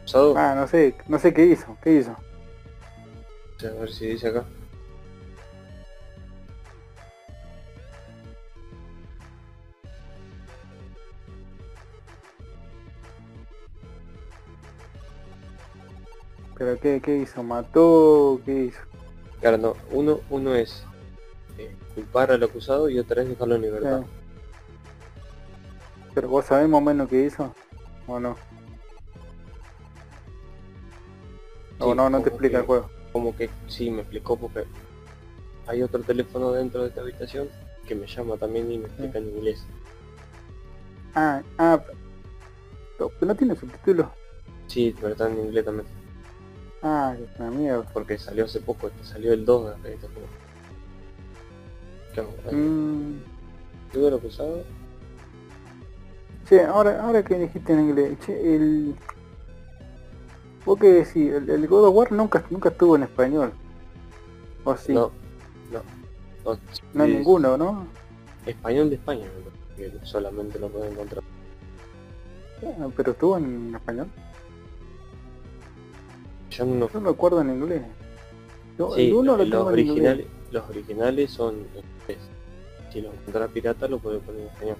acusado 0.00 0.34
Ah, 0.36 0.54
no 0.54 0.68
sé, 0.68 0.94
no 1.08 1.18
sé 1.18 1.32
qué 1.32 1.46
hizo, 1.46 1.76
qué 1.82 1.98
hizo. 1.98 2.14
A 3.64 3.80
ver 3.80 3.90
si 3.90 4.06
dice 4.06 4.28
acá 4.28 4.44
Pero 16.58 16.80
qué, 16.80 17.00
qué 17.02 17.18
hizo, 17.18 17.42
mató, 17.42 18.40
qué 18.44 18.64
hizo. 18.64 18.80
Claro, 19.40 19.58
no. 19.58 19.74
Uno, 19.90 20.20
uno 20.30 20.54
es 20.54 20.84
eh, 21.58 21.76
culpar 21.94 22.30
al 22.30 22.42
acusado 22.42 22.88
y 22.88 22.98
otra 22.98 23.22
es 23.22 23.28
dejarlo 23.28 23.56
en 23.56 23.62
libertad. 23.62 24.00
Sí. 24.00 24.06
Pero 26.14 26.28
vos 26.30 26.46
sabés 26.46 26.66
más 26.66 26.78
o 26.78 26.84
menos 26.84 27.10
qué 27.10 27.24
hizo, 27.26 27.54
o 28.06 28.18
no. 28.18 28.36
o 31.78 31.94
no, 31.94 32.08
no 32.08 32.22
te 32.22 32.30
explica 32.30 32.60
el 32.60 32.64
juego. 32.64 32.95
Como 33.16 33.34
que 33.34 33.48
sí, 33.66 33.90
me 33.90 34.02
explicó 34.02 34.36
porque 34.36 34.64
hay 35.66 35.80
otro 35.82 36.02
teléfono 36.02 36.52
dentro 36.52 36.82
de 36.82 36.88
esta 36.88 37.00
habitación 37.00 37.48
que 37.88 37.94
me 37.94 38.06
llama 38.06 38.36
también 38.36 38.70
y 38.70 38.76
me 38.76 38.88
explica 38.88 39.16
en 39.16 39.28
inglés. 39.30 39.64
Ah, 41.14 41.40
ah, 41.56 41.80
pero 42.98 43.10
no 43.22 43.34
tiene 43.34 43.56
subtítulos. 43.56 44.08
Sí, 44.66 44.94
pero 45.00 45.12
está 45.12 45.30
en 45.30 45.38
inglés 45.38 45.64
también. 45.64 45.86
Ah, 46.82 47.14
qué 47.16 47.42
una 47.42 47.50
mierda. 47.52 47.90
Porque 47.94 48.18
salió 48.18 48.44
hace 48.44 48.60
poco, 48.60 48.90
salió 49.02 49.32
el 49.32 49.46
2 49.46 49.82
de 49.82 49.94
este 49.94 50.08
juego. 50.08 50.28
Eh, 52.50 52.54
Mm, 52.54 53.14
¿Ayuda 53.92 54.08
al 54.08 54.14
acusado? 54.16 54.62
che, 56.46 56.62
ahora, 56.64 57.02
ahora 57.02 57.24
que 57.24 57.38
dijiste 57.38 57.72
en 57.72 57.80
inglés, 57.80 58.18
che, 58.26 58.56
el... 58.56 58.94
¿Vos 60.66 60.78
qué 60.80 60.88
decís? 60.88 61.32
El, 61.32 61.48
el 61.48 61.66
God 61.68 61.86
of 61.88 61.94
War 61.94 62.12
nunca, 62.12 62.44
nunca 62.50 62.68
estuvo 62.70 62.96
en 62.96 63.04
español. 63.04 63.52
¿O 64.64 64.76
sí? 64.76 64.92
No, 64.92 65.12
no. 65.72 65.80
No, 66.44 66.58
No 66.92 67.02
hay 67.04 67.14
ninguno, 67.14 67.56
¿no? 67.56 67.86
Español 68.44 68.90
de 68.90 68.96
España, 68.96 69.26
que 69.76 69.92
solamente 70.02 70.58
lo 70.58 70.68
pueden 70.68 70.92
encontrar. 70.92 71.22
Pero 72.96 73.12
estuvo 73.12 73.36
en 73.38 73.74
español. 73.74 74.08
Yo 76.50 76.64
no 76.64 76.88
Yo 76.90 77.00
me 77.00 77.10
acuerdo 77.10 77.40
en 77.40 77.50
inglés. 77.50 77.82
Yo, 78.78 78.94
Sí, 78.94 79.12
uno 79.12 79.36
lo 79.36 79.44
los, 79.44 79.50
tengo 79.50 79.70
en 79.70 79.78
inglés. 79.78 79.90
originales, 79.96 80.26
los 80.50 80.68
originales 80.70 81.30
son 81.30 81.54
en 81.54 81.60
inglés. 82.00 82.28
Si 82.92 83.00
lo 83.00 83.12
encuentra 83.12 83.48
pirata 83.48 83.88
lo 83.88 83.98
puede 83.98 84.18
poner 84.18 84.42
en 84.42 84.46
español. 84.48 84.76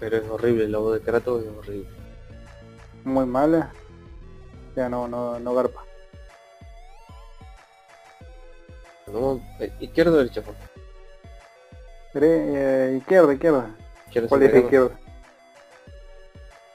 Pero 0.00 0.16
es 0.16 0.28
horrible, 0.28 0.68
la 0.68 0.78
voz 0.78 0.94
de 0.94 1.00
Kratos 1.00 1.44
es 1.44 1.50
horrible. 1.56 1.88
Muy 3.04 3.26
mala. 3.26 3.72
Ya 4.76 4.88
no, 4.88 5.06
no, 5.08 5.38
no 5.38 5.54
garpa. 5.54 5.82
No, 9.06 9.40
eh, 9.60 9.72
izquierda 9.80 10.12
o 10.12 10.16
derecha? 10.16 10.42
Dere- 12.12 12.92
eh, 12.92 12.96
izquierda, 12.98 13.32
izquierda. 13.32 13.70
Izquierda 14.06 14.28
¿Cuál 14.28 14.42
es 14.42 14.54
izquierda? 14.54 14.98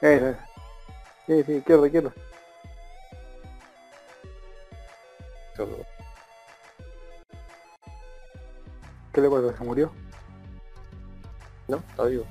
Esa. 0.00 0.46
Sí, 1.26 1.42
sí, 1.44 1.52
izquierda, 1.56 1.86
izquierda. 1.86 2.12
¿Qué 9.12 9.20
le 9.20 9.28
pasa? 9.28 9.56
¿Se 9.56 9.64
murió? 9.64 9.90
No, 11.68 11.76
está 11.78 12.04
vivo. 12.04 12.24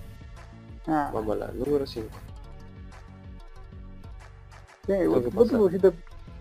Ah, 0.88 1.12
Vamos 1.14 1.36
a 1.36 1.40
la 1.40 1.48
número 1.52 1.86
5. 1.86 2.10
Sí, 4.98 5.08
vos, 5.08 5.22
que 5.24 5.30
vos 5.30 5.50
te, 5.50 5.58
pusiste, 5.58 5.92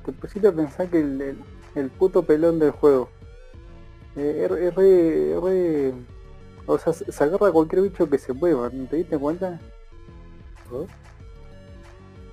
te 0.05 0.13
pusiste 0.13 0.49
a 0.49 0.53
pensar 0.53 0.89
que 0.89 1.01
el, 1.01 1.21
el, 1.21 1.39
el 1.75 1.91
puto 1.91 2.23
pelón 2.23 2.59
del 2.59 2.71
juego 2.73 3.09
eh, 4.17 4.43
es, 4.45 4.51
re, 4.51 4.67
es 4.69 5.41
re- 5.43 5.95
O 6.67 6.79
sea, 6.79 6.93
se 6.93 7.25
agarra 7.25 7.49
a 7.49 7.53
cualquier 7.53 7.83
bicho 7.83 8.09
que 8.09 8.19
se 8.19 8.33
mueva, 8.33 8.71
¿no 8.73 8.87
¿te 8.87 8.97
diste 8.97 9.19
cuenta? 9.19 9.61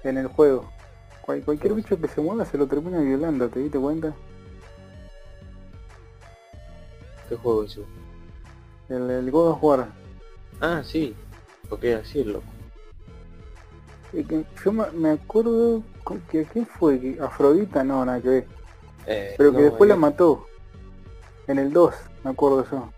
En 0.03 0.17
el 0.17 0.27
juego. 0.27 0.69
Cual- 1.22 1.43
cualquier 1.43 1.72
¿Cómo? 1.72 1.81
bicho 1.84 2.00
que 2.00 2.07
se 2.07 2.22
mueva 2.22 2.45
se 2.45 2.57
lo 2.57 2.67
termina 2.67 3.00
violando, 3.00 3.48
¿te 3.50 3.60
diste 3.60 3.79
cuenta? 3.79 4.13
¿Qué 7.29 7.36
juego 7.36 7.63
es 7.63 7.72
eso? 7.72 7.86
El, 8.89 9.10
el 9.10 9.31
God 9.31 9.51
of 9.51 9.63
War. 9.63 9.88
Ah, 10.62 10.81
sí. 10.84 11.15
Porque 11.69 11.95
así 11.95 12.19
es 12.19 12.27
loco. 12.27 12.45
Que 14.24 14.45
Yo 14.63 14.72
me 14.72 15.10
acuerdo 15.10 15.84
que 16.29 16.45
quién 16.45 16.65
fue, 16.65 17.17
Afrodita 17.22 17.84
no, 17.84 18.05
nada 18.05 18.22
que 18.22 18.29
ver. 18.29 18.48
Eh, 19.07 19.36
Pero 19.38 19.51
que 19.51 19.57
no, 19.57 19.63
después 19.63 19.88
la 19.88 19.95
eh, 19.95 20.00
mató. 20.00 20.45
En 21.48 21.60
el 21.60 21.72
2, 21.74 21.93
me 22.24 22.31
acuerdo 22.31 22.65
yo. 22.72 22.89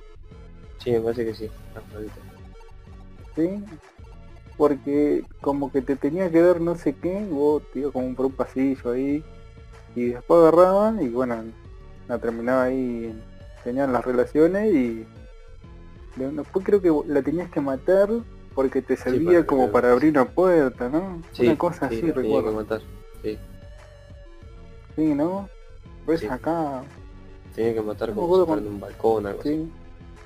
Sí, 0.78 0.92
me 0.92 1.02
parece 1.02 1.26
que 1.26 1.34
sí. 1.36 1.50
Afrodita. 1.76 2.14
¿Sí? 3.36 3.64
Porque 4.58 5.24
como 5.42 5.72
que 5.72 5.82
te 5.82 5.96
tenía 5.96 6.32
que 6.32 6.42
dar 6.42 6.62
no 6.62 6.76
sé 6.76 6.94
qué, 6.96 7.26
vos 7.30 7.62
te 7.74 7.80
ibas 7.80 7.92
como 7.94 8.16
por 8.16 8.28
un 8.28 8.32
pasillo 8.32 8.92
ahí. 8.92 9.24
Y 9.96 10.10
después 10.10 10.40
agarraban 10.42 11.02
y 11.02 11.10
bueno, 11.10 11.44
la 12.08 12.18
terminaba 12.20 12.64
ahí, 12.64 13.14
tenían 13.64 13.92
las 13.92 14.06
relaciones 14.06 14.74
y 14.74 15.06
de- 16.16 16.32
después 16.32 16.66
creo 16.66 16.82
que 16.82 16.92
la 17.12 17.22
tenías 17.22 17.50
que 17.52 17.60
matar 17.62 18.10
porque 18.58 18.82
te 18.82 18.98
servía 18.98 19.34
para 19.34 19.46
como 19.46 19.72
para 19.72 19.92
abrir 19.92 20.10
una 20.10 20.26
puerta, 20.26 20.90
¿no? 20.90 21.22
Sí, 21.32 21.44
una 21.46 21.56
cosa 21.60 21.90
sí, 21.90 21.98
así, 21.98 22.12
recuerdo. 22.12 22.52
matar. 22.54 22.82
Sí, 23.22 23.38
Sí, 24.96 25.14
¿no? 25.14 25.48
Pues 26.08 26.22
Sí. 26.22 26.26
acá, 26.26 26.82
tenía 27.54 27.76
que 27.76 27.82
matar 27.84 28.10
No 28.10 28.16
me 28.16 28.22
como 28.22 28.40
si 28.40 28.46
con- 28.50 28.68
un 28.68 28.80
balcón 28.80 29.28
algo 29.28 29.42
así. 29.42 29.50
sí. 29.58 29.72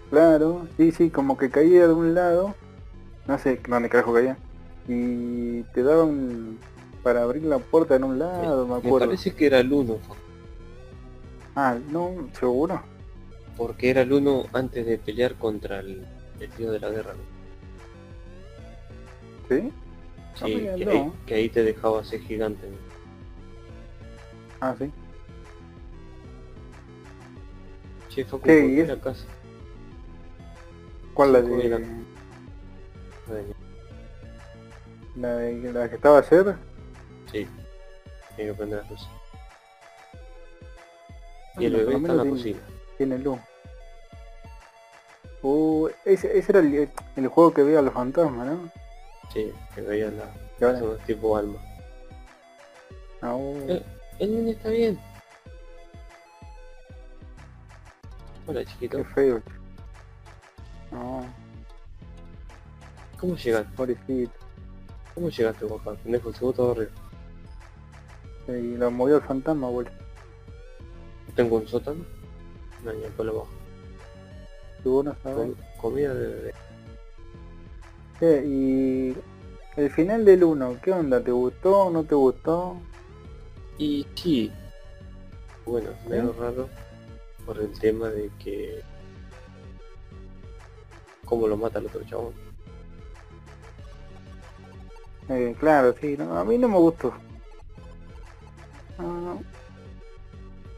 Claro, 0.09 0.65
sí, 0.77 0.93
sí, 0.93 1.09
como 1.09 1.37
que 1.37 1.49
caía 1.49 1.87
de 1.87 1.93
un 1.93 2.13
lado, 2.13 2.55
no 3.27 3.37
sé 3.37 3.59
dónde 3.67 3.89
carajo 3.89 4.13
caía, 4.13 4.37
y 4.87 5.63
te 5.73 5.83
daban 5.83 6.57
para 7.03 7.23
abrir 7.23 7.43
la 7.43 7.59
puerta 7.59 7.97
en 7.97 8.05
un 8.05 8.17
lado, 8.17 8.65
me 8.65 8.75
Me 8.75 8.79
acuerdo. 8.79 9.07
parece 9.07 9.35
que 9.35 9.45
era 9.47 9.59
el 9.59 9.73
1, 9.73 9.97
Ah, 11.53 11.77
no, 11.91 12.29
seguro. 12.39 12.81
porque 13.57 13.89
era 13.89 14.03
el 14.03 14.13
1 14.13 14.45
antes 14.53 14.85
de 14.85 14.97
pelear 14.97 15.35
contra 15.35 15.81
el, 15.81 16.05
el 16.39 16.49
tío 16.51 16.71
de 16.71 16.79
la 16.79 16.89
guerra. 16.91 17.11
¿no? 17.13 17.40
¿Sí? 19.51 19.73
Sí, 20.35 20.55
mira, 20.55 20.75
que, 20.75 20.85
no. 20.85 20.91
ahí, 20.91 21.13
que 21.25 21.33
ahí 21.35 21.49
te 21.49 21.61
dejaba 21.63 22.03
ser 22.05 22.21
gigante. 22.21 22.69
Ah, 24.61 24.73
sí. 24.79 24.89
Che, 28.07 28.23
Facu, 28.23 28.43
¿Qué? 28.43 28.61
¿por 28.61 28.69
¿Y 28.69 28.79
es? 28.79 28.87
la 28.87 28.99
casa? 29.01 29.25
¿Cuál 31.13 31.33
la 31.33 31.41
de, 31.41 31.49
mil 31.49 31.73
acá. 31.73 31.85
la 35.17 35.35
de 35.35 35.73
la 35.73 35.89
que 35.89 35.95
estaba 35.95 36.19
ayer? 36.19 36.55
Sí, 37.29 37.47
tiene 38.35 38.51
que 38.51 38.57
prender 38.57 38.79
las 38.81 38.89
luces. 38.91 39.07
Y 41.57 41.59
Bueno, 41.59 41.77
el 41.77 41.85
bebé 41.85 41.95
está 41.97 42.11
en 42.11 42.17
la 42.17 42.23
tiene- 42.23 42.37
cocina. 42.37 42.59
Tiene 42.97 43.17
luz. 43.19 43.39
Uh, 45.43 45.89
ese, 46.05 46.37
ese 46.37 46.51
era 46.53 46.59
el, 46.59 46.89
el 47.17 47.27
juego 47.27 47.53
que 47.53 47.63
veía 47.63 47.79
a 47.79 47.81
los 47.81 47.93
fantasmas, 47.93 48.47
¿no? 48.47 48.69
Sí, 49.33 49.51
que 49.75 49.81
veía 49.81 50.11
la... 50.11 50.25
Que 50.57 50.65
ahora- 50.65 50.79
Son 50.79 50.97
tipo 50.99 51.37
alma. 51.37 51.57
Ah, 53.21 53.35
uh, 53.35 53.65
Eh. 53.69 53.83
El 54.19 54.35
nene 54.35 54.51
está 54.51 54.69
bien. 54.69 54.99
Hola 58.47 58.65
chiquito. 58.65 58.97
qué 58.97 59.03
feo. 59.05 59.41
No, 60.91 61.25
¿Cómo 63.19 63.35
llegaste? 63.35 63.71
pobrecito. 63.75 64.31
¿Cómo 65.15 65.29
llegaste 65.29 65.65
acá? 65.65 65.93
Pendejo, 66.03 66.33
se 66.33 66.39
todo 66.39 66.71
arriba. 66.71 66.91
Y 68.47 68.75
lo 68.77 68.91
movió 68.91 69.17
el 69.17 69.21
fantasma, 69.23 69.69
boludo. 69.69 69.91
Tengo 71.35 71.57
un 71.57 71.67
sótano. 71.67 72.03
No, 72.83 72.91
ni 72.93 73.05
por 73.09 73.27
abajo. 73.29 73.47
Y 74.83 74.89
vos 74.89 75.05
no 75.05 75.15
sabés. 75.23 75.35
Com- 75.37 75.55
comida 75.79 76.13
de 76.13 76.27
bebé. 76.27 76.53
Y 78.21 79.15
el 79.77 79.89
final 79.89 80.23
del 80.25 80.43
1, 80.43 80.77
¿qué 80.83 80.91
onda? 80.91 81.23
¿Te 81.23 81.31
gustó 81.31 81.85
o 81.85 81.89
no 81.89 82.03
te 82.03 82.13
gustó? 82.13 82.77
Y 83.79 84.05
sí. 84.13 84.51
Bueno, 85.65 85.89
medio 86.07 86.29
¿Eh? 86.29 86.35
raro 86.39 86.69
por 87.45 87.59
el 87.59 87.71
tema 87.79 88.09
de 88.09 88.29
que... 88.37 88.81
¿Cómo 91.25 91.47
lo 91.47 91.57
mata 91.57 91.79
el 91.79 91.87
otro 91.87 92.03
chabón? 92.03 92.33
Eh, 95.29 95.55
claro, 95.59 95.95
sí, 95.99 96.15
no, 96.17 96.37
a 96.37 96.43
mí 96.43 96.57
no 96.57 96.67
me 96.67 96.77
gustó. 96.77 97.13
No, 98.99 99.21
no. 99.21 99.43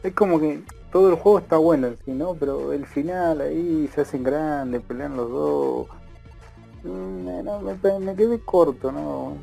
Es 0.04 0.14
como 0.14 0.40
que 0.40 0.62
todo 0.92 1.10
el 1.10 1.16
juego 1.16 1.40
está 1.40 1.58
bueno 1.58 1.88
en 1.88 1.98
sí, 2.06 2.12
¿no? 2.12 2.36
Pero 2.36 2.72
el 2.72 2.86
final 2.86 3.42
ahí 3.42 3.90
se 3.94 4.02
hacen 4.02 4.24
grandes, 4.24 4.82
pelean 4.84 5.18
los 5.18 5.30
dos. 5.30 6.03
Mm, 6.84 7.44
no, 7.44 8.00
me, 8.00 8.16
quedé 8.16 8.40
corto, 8.40 8.92
¿no? 8.92 9.38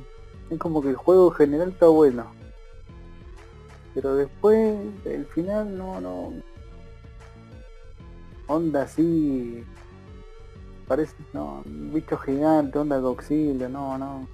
Es 0.51 0.59
como 0.59 0.83
que 0.83 0.91
el 0.91 0.97
juego 0.97 1.29
en 1.29 1.35
general 1.35 1.69
está 1.71 1.87
bueno. 1.87 2.27
Pero 3.95 4.15
después, 4.15 4.79
el 5.05 5.27
final 5.27 5.77
no, 5.77 6.01
no. 6.01 6.33
Onda 8.47 8.83
así. 8.83 9.65
Parece, 10.87 11.15
no, 11.33 11.63
bicho 11.65 12.17
gigante, 12.19 12.79
onda 12.79 12.99
Godzilla, 12.99 13.69
no, 13.69 13.97
no. 13.97 14.27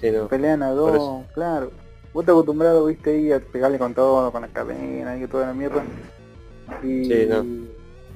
Sí, 0.00 0.10
no. 0.10 0.28
Pelean 0.28 0.62
a 0.62 0.70
dos, 0.70 1.24
claro. 1.34 1.70
Vos 2.14 2.24
te 2.24 2.30
acostumbrado, 2.30 2.86
viste, 2.86 3.10
ahí 3.10 3.32
a 3.32 3.40
pegarle 3.40 3.78
con 3.78 3.94
todo, 3.94 4.32
con 4.32 4.42
la 4.42 4.48
cadena 4.48 5.16
y 5.16 5.26
toda 5.26 5.46
la 5.46 5.54
mierda. 5.54 5.84
Y 6.82 7.04
Sí, 7.04 7.26
no. 7.28 7.67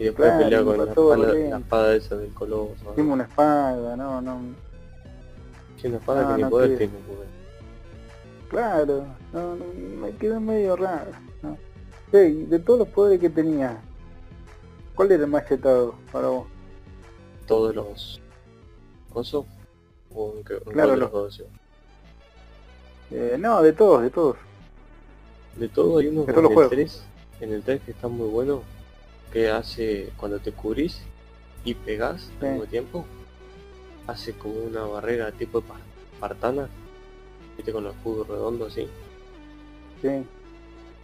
Y 0.03 0.07
después 0.07 0.33
Claro, 0.33 0.65
con 0.65 0.79
la 0.79 0.95
todo 0.95 1.15
espada, 1.15 1.33
la 1.33 1.59
espada 1.59 1.95
esa 1.95 2.17
del 2.17 2.35
coloso. 2.35 2.75
tiene 2.97 3.13
una 3.13 3.23
espada, 3.23 3.97
no, 3.97 4.21
no. 4.21 4.41
Sí, 5.81 5.87
una 5.87 5.99
espada 5.99 6.23
No, 6.23 6.29
que 6.31 6.35
ni 6.37 6.43
no 6.43 6.51
poder 6.51 6.69
quiere. 6.77 6.89
tiene. 6.89 7.05
porque- 7.07 8.49
Claro, 8.49 9.05
no, 9.33 9.55
no, 9.57 9.65
me 10.01 10.11
quedó 10.17 10.41
medio 10.41 10.75
raro. 10.75 11.13
¿no? 11.43 11.57
De 12.11 12.59
todos 12.59 12.81
los 12.81 12.89
poderes 12.89 13.21
que 13.21 13.31
tenía, 13.31 13.81
¿cuál 14.97 15.13
era 15.13 15.23
el 15.23 15.31
más 15.31 15.47
chetado 15.49 15.95
para 16.11 16.27
vos? 16.27 16.47
Todos 17.47 17.73
los... 17.75 18.21
¿Coso? 19.13 19.47
¿O 20.13 20.35
en 20.37 20.45
qué- 20.45 20.55
en 20.55 20.73
Claro, 20.73 20.97
los- 20.97 21.13
dos? 21.13 21.43
Eh, 23.13 23.37
no, 23.39 23.63
de 23.63 23.73
todos, 23.73 24.03
de 24.03 24.11
todos. 24.11 24.37
De 25.57 25.69
todo 25.69 25.99
hay 25.99 26.09
uno 26.09 26.25
De 26.25 26.33
en 26.33 26.35
todos 26.35 26.43
los 26.43 26.51
el 26.51 26.55
juegos. 26.55 26.71
3, 26.73 27.03
en 27.41 27.53
el 27.53 27.63
3 27.63 27.81
que 27.83 27.91
está 27.93 28.09
muy 28.09 28.29
bueno, 28.29 28.63
que 29.33 29.51
hace 29.51 30.13
cuando 30.17 30.39
te 30.39 30.53
cubrís 30.53 31.01
y 31.65 31.75
pegás 31.75 32.23
Sí. 32.23 32.31
al 32.47 32.51
mismo 32.53 32.67
tiempo, 32.67 33.07
hace 34.07 34.33
como 34.33 34.55
una 34.55 34.83
barrera 34.83 35.33
tipo 35.33 35.63
espartana, 36.15 36.69
viste 37.57 37.73
con 37.73 37.85
los 37.85 37.95
escudos 37.97 38.29
redondos 38.29 38.73
así, 38.73 38.89
Sí, 40.03 40.09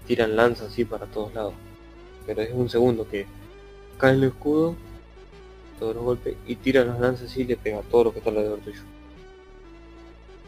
tiran 0.06 0.34
lanzas 0.34 0.68
así 0.72 0.84
para 0.84 1.06
todos 1.06 1.32
lados. 1.32 1.54
Pero 2.26 2.42
es 2.42 2.50
un 2.52 2.68
segundo 2.68 3.08
que 3.08 3.26
cae 3.98 4.14
el 4.14 4.24
escudo, 4.24 4.74
todos 5.78 5.94
los 5.94 6.04
golpes, 6.04 6.36
y 6.46 6.56
tira 6.56 6.84
las 6.84 6.98
lanzas 6.98 7.30
así 7.30 7.42
y 7.42 7.44
le 7.44 7.56
pega 7.56 7.78
a 7.78 7.82
todo 7.82 8.04
lo 8.04 8.12
que 8.12 8.18
está 8.18 8.30
alrededor 8.30 8.58
tuyo. 8.58 8.82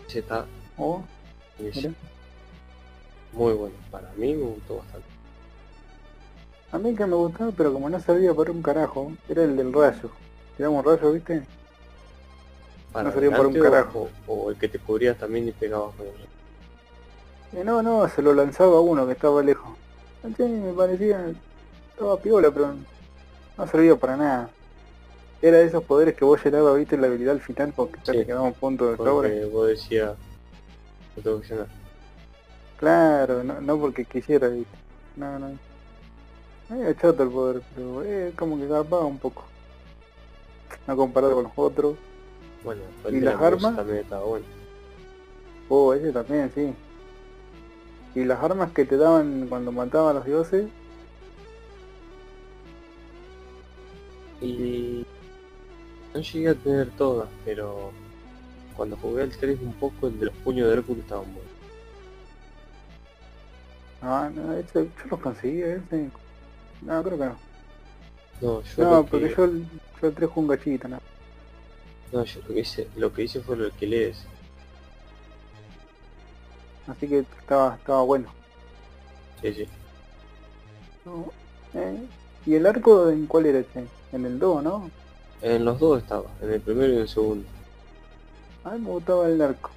Ese 0.08 0.18
está 0.18 0.46
oh, 0.76 1.04
muy 3.32 3.52
bueno, 3.52 3.76
para 3.92 4.10
mí 4.16 4.34
me 4.34 4.42
gustó 4.42 4.78
bastante. 4.78 5.06
A 6.72 6.78
mí 6.78 6.94
que 6.94 7.06
me 7.06 7.16
gustaba, 7.16 7.50
pero 7.56 7.72
como 7.72 7.90
no 7.90 7.98
sabía 8.00 8.32
para 8.32 8.52
un 8.52 8.62
carajo, 8.62 9.12
era 9.28 9.42
el 9.42 9.56
del 9.56 9.72
rayo. 9.72 10.10
Tiraba 10.56 10.74
un 10.74 10.84
rayo, 10.84 11.12
¿viste? 11.12 11.42
Para 12.92 13.12
servía 13.12 13.30
para 13.30 13.48
un 13.48 13.54
carajo. 13.54 14.08
O, 14.26 14.34
o 14.34 14.50
el 14.50 14.56
que 14.56 14.68
te 14.68 14.78
cubrías 14.78 15.16
también 15.16 15.48
y 15.48 15.52
pegabas 15.52 15.94
con 15.96 16.06
no, 17.64 17.82
no, 17.82 18.08
se 18.08 18.22
lo 18.22 18.32
lanzaba 18.32 18.76
a 18.76 18.80
uno 18.80 19.06
que 19.06 19.12
estaba 19.12 19.42
lejos. 19.42 19.76
Sí, 20.36 20.42
me 20.44 20.72
parecía... 20.72 21.32
Estaba 21.90 22.16
piola, 22.18 22.50
pero 22.50 22.74
no 23.58 23.66
servía 23.66 23.96
para 23.96 24.16
nada. 24.16 24.50
Era 25.42 25.58
de 25.58 25.64
esos 25.64 25.82
poderes 25.82 26.14
que 26.14 26.24
vos 26.24 26.42
llenabas, 26.44 26.76
viste, 26.76 26.96
la 26.96 27.08
habilidad 27.08 27.34
al 27.34 27.40
final 27.40 27.72
porque 27.74 27.98
ya 28.04 28.12
Sí. 28.12 28.18
te 28.20 28.26
quedaba 28.26 28.42
un 28.42 28.52
punto 28.52 28.90
de. 28.90 28.96
Porque 28.96 29.44
vos 29.46 29.66
decías, 29.66 30.12
lo 31.16 31.22
tengo 31.22 31.40
que 31.40 31.48
llenar. 31.48 31.66
Claro, 32.76 33.42
no, 33.42 33.60
no 33.60 33.78
porque 33.78 34.04
quisiera, 34.04 34.48
viste. 34.48 34.76
No, 35.16 35.38
no. 35.38 35.58
Medio 36.70 36.92
chato 36.94 37.22
el 37.24 37.30
poder, 37.30 37.62
pero 37.74 38.02
eh, 38.04 38.32
como 38.36 38.56
que 38.56 38.66
garpaba 38.66 39.04
un 39.04 39.18
poco. 39.18 39.44
No 40.86 40.96
comparado 40.96 41.34
con 41.34 41.44
los 41.44 41.52
otros. 41.56 41.96
Bueno, 42.64 42.82
¿Y 43.10 43.20
las 43.20 43.40
armas? 43.40 43.76
también 43.76 43.98
estaba 43.98 44.24
bueno. 44.24 44.46
Oh, 45.68 45.92
ese 45.94 46.12
también, 46.12 46.50
sí. 46.54 46.72
Y 48.14 48.24
las 48.24 48.42
armas 48.42 48.72
que 48.72 48.84
te 48.84 48.96
daban 48.96 49.46
cuando 49.48 49.72
mataban 49.72 50.10
a 50.10 50.18
los 50.18 50.26
dioses, 50.26 50.66
Y 54.40 55.04
no 56.14 56.20
llegué 56.20 56.48
a 56.48 56.54
tener 56.54 56.90
todas, 56.92 57.28
pero 57.44 57.92
cuando 58.74 58.96
jugué 58.96 59.22
al 59.22 59.36
3 59.36 59.60
un 59.60 59.74
poco 59.74 60.06
el 60.06 60.18
de 60.18 60.26
los 60.26 60.34
puños 60.36 60.66
de 60.66 60.74
Hércules 60.74 61.02
estaban 61.02 61.26
buenos. 61.26 61.52
ah, 64.02 64.30
no, 64.34 64.54
ese, 64.54 64.84
yo 64.84 65.10
los 65.10 65.20
conseguí, 65.20 65.62
ese. 65.62 66.10
No, 66.82 67.02
creo 67.02 67.18
que 67.18 67.24
no. 67.26 67.36
No, 68.40 68.62
yo 68.62 68.84
No, 68.84 68.90
lo 68.90 69.04
que, 69.04 69.10
porque 69.10 69.28
yo, 69.30 69.46
yo 70.00 70.08
el 70.08 70.14
3 70.14 70.30
jugué 70.30 70.40
un 70.40 70.48
gachito, 70.48 70.88
¿no? 70.88 70.98
no, 72.12 72.24
yo 72.24 72.40
lo 72.40 72.54
que 72.54 72.60
hice, 72.60 72.88
lo 72.96 73.12
que 73.12 73.22
hice 73.24 73.40
fue 73.40 73.56
lo 73.56 73.70
que 73.76 73.86
lees. 73.86 74.24
Así 76.86 77.06
que 77.06 77.20
estaba, 77.20 77.76
estaba 77.76 78.02
bueno. 78.02 78.28
Sí, 79.42 79.52
sí. 79.54 79.68
No, 81.04 81.32
eh, 81.74 81.98
¿Y 82.46 82.54
el 82.54 82.66
arco 82.66 83.08
en 83.10 83.26
cuál 83.26 83.46
era 83.46 83.58
ese? 83.60 83.84
En 84.12 84.26
el 84.26 84.38
2, 84.38 84.62
¿no? 84.62 84.90
En 85.42 85.64
los 85.64 85.78
dos 85.78 86.02
estaba, 86.02 86.24
en 86.42 86.52
el 86.52 86.60
primero 86.60 86.92
y 86.92 86.96
en 86.96 87.02
el 87.02 87.08
segundo. 87.08 87.46
A 88.64 88.70
mí 88.72 88.80
me 88.80 88.90
gustaba 88.90 89.26
el 89.28 89.40
arco. 89.40 89.70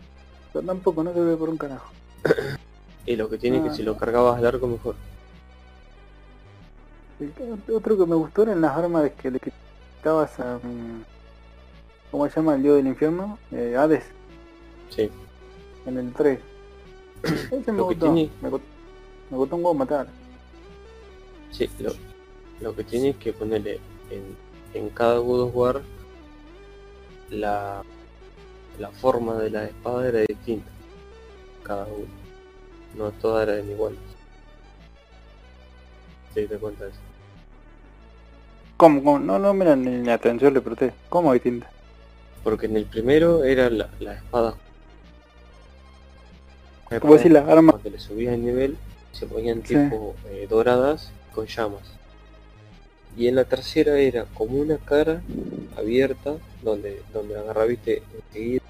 Pero 0.52 0.66
tampoco, 0.66 1.04
no 1.04 1.14
se 1.14 1.20
ve 1.22 1.38
por 1.38 1.50
un 1.50 1.58
carajo. 1.58 1.92
Y 3.06 3.18
lo 3.18 3.30
que 3.30 3.38
tiene 3.38 3.58
Ah. 3.60 3.64
que 3.64 3.76
si 3.76 3.84
lo 3.84 3.98
cargabas 3.98 4.38
al 4.38 4.46
arco 4.46 4.66
mejor. 4.66 4.96
Otro 7.74 7.98
que 7.98 8.06
me 8.06 8.16
gustó 8.16 8.44
eran 8.44 8.62
las 8.62 8.76
armas 8.78 9.04
de 9.04 9.14
que 9.14 9.32
le 9.32 9.40
quitabas 9.40 10.40
a... 10.40 10.58
mm, 10.62 11.04
¿Cómo 12.12 12.28
se 12.30 12.36
llama? 12.36 12.56
El 12.56 12.64
dios 12.64 12.76
del 12.78 12.88
infierno? 12.88 13.38
Eh, 13.52 13.76
Hades, 13.78 14.04
Sí. 14.90 15.10
en 15.86 15.98
el 15.98 16.14
3. 16.14 16.40
Ese 17.52 17.72
me 17.72 17.82
gustó. 17.82 18.06
tiene- 18.14 18.30
Me, 18.42 18.50
gu- 18.52 18.62
me 19.32 19.38
gustó 19.38 19.56
un 19.56 19.64
huevo 19.64 19.74
matar. 19.74 20.08
Sí, 21.52 21.70
lo, 21.80 21.92
lo 22.62 22.76
que 22.76 22.84
tiene 22.84 23.10
es 23.10 23.18
que 23.18 23.32
ponerle 23.34 23.80
en, 24.12 24.36
en 24.74 24.90
cada 24.90 25.18
God 25.20 25.42
of 25.44 25.56
War 25.56 25.82
la, 27.30 27.84
la 28.80 28.90
forma 28.92 29.36
de 29.36 29.50
la 29.50 29.66
espada 29.66 30.08
era 30.08 30.20
distinta. 30.20 30.70
Cada 31.64 31.86
uno. 31.86 32.06
No 32.96 33.12
todas 33.12 33.48
eran 33.48 33.70
iguales. 33.70 34.00
Sí, 36.34 36.46
te 36.48 36.58
cuenta 36.58 36.86
eso. 36.88 36.98
¿Cómo? 38.78 39.04
cómo? 39.04 39.20
No, 39.20 39.40
no, 39.40 39.54
mira, 39.54 39.76
ni 39.76 40.04
la 40.04 40.16
atención 40.16 40.54
le 40.54 40.62
presté. 40.62 40.94
¿Cómo 41.10 41.32
distinta? 41.34 41.70
Porque 42.44 42.66
en 42.66 42.76
el 42.78 42.86
primero 42.86 43.44
era 43.44 43.70
la, 43.70 43.90
la 44.00 44.16
espada. 44.16 44.56
Como 47.00 47.14
decir 47.14 47.32
las 47.32 47.48
armas. 47.48 47.74
Cuando 47.76 47.90
le 47.90 48.00
subías 48.00 48.34
el 48.34 48.44
nivel 48.46 48.78
se 49.12 49.26
ponían 49.26 49.64
Sí. 49.66 49.76
tipo 49.76 50.16
eh, 50.30 50.48
doradas 50.50 51.12
con 51.34 51.46
llamas. 51.48 51.82
Y 53.16 53.28
en 53.28 53.36
la 53.36 53.46
tercera 53.46 53.98
era 54.00 54.26
como 54.34 54.58
una 54.58 54.78
cara 54.78 55.22
abierta, 55.78 56.36
donde, 56.64 57.02
donde 57.14 57.38
agarra, 57.38 57.66
viste, 57.66 58.02
enseguida. 58.28 58.62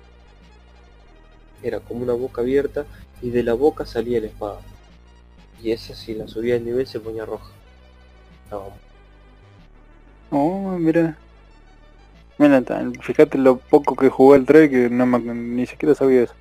Era 1.64 1.80
como 1.80 2.04
una 2.04 2.14
boca 2.14 2.42
abierta 2.42 2.86
y 3.22 3.30
de 3.30 3.42
la 3.44 3.54
boca 3.54 3.86
salía 3.86 4.20
la 4.20 4.28
espada. 4.28 4.60
Y 5.62 5.72
esa 5.72 5.96
si 5.96 6.14
la 6.14 6.28
subía 6.28 6.58
el 6.58 6.66
nivel 6.66 6.86
se 6.88 7.00
ponía 7.00 7.26
roja. 7.26 7.53
Estaba 8.44 8.66
Oh, 10.32 10.76
mira. 10.80 11.18
Mira, 12.40 12.64
fíjate 13.02 13.38
lo 13.38 13.58
poco 13.58 13.96
que 13.96 14.10
jugué 14.10 14.38
el 14.40 14.46
3 14.46 14.70
que 14.70 14.90
no 14.90 15.06
me- 15.06 15.20
ni 15.34 15.66
siquiera 15.68 15.94
sabía 15.94 16.24
eso. 16.24 16.34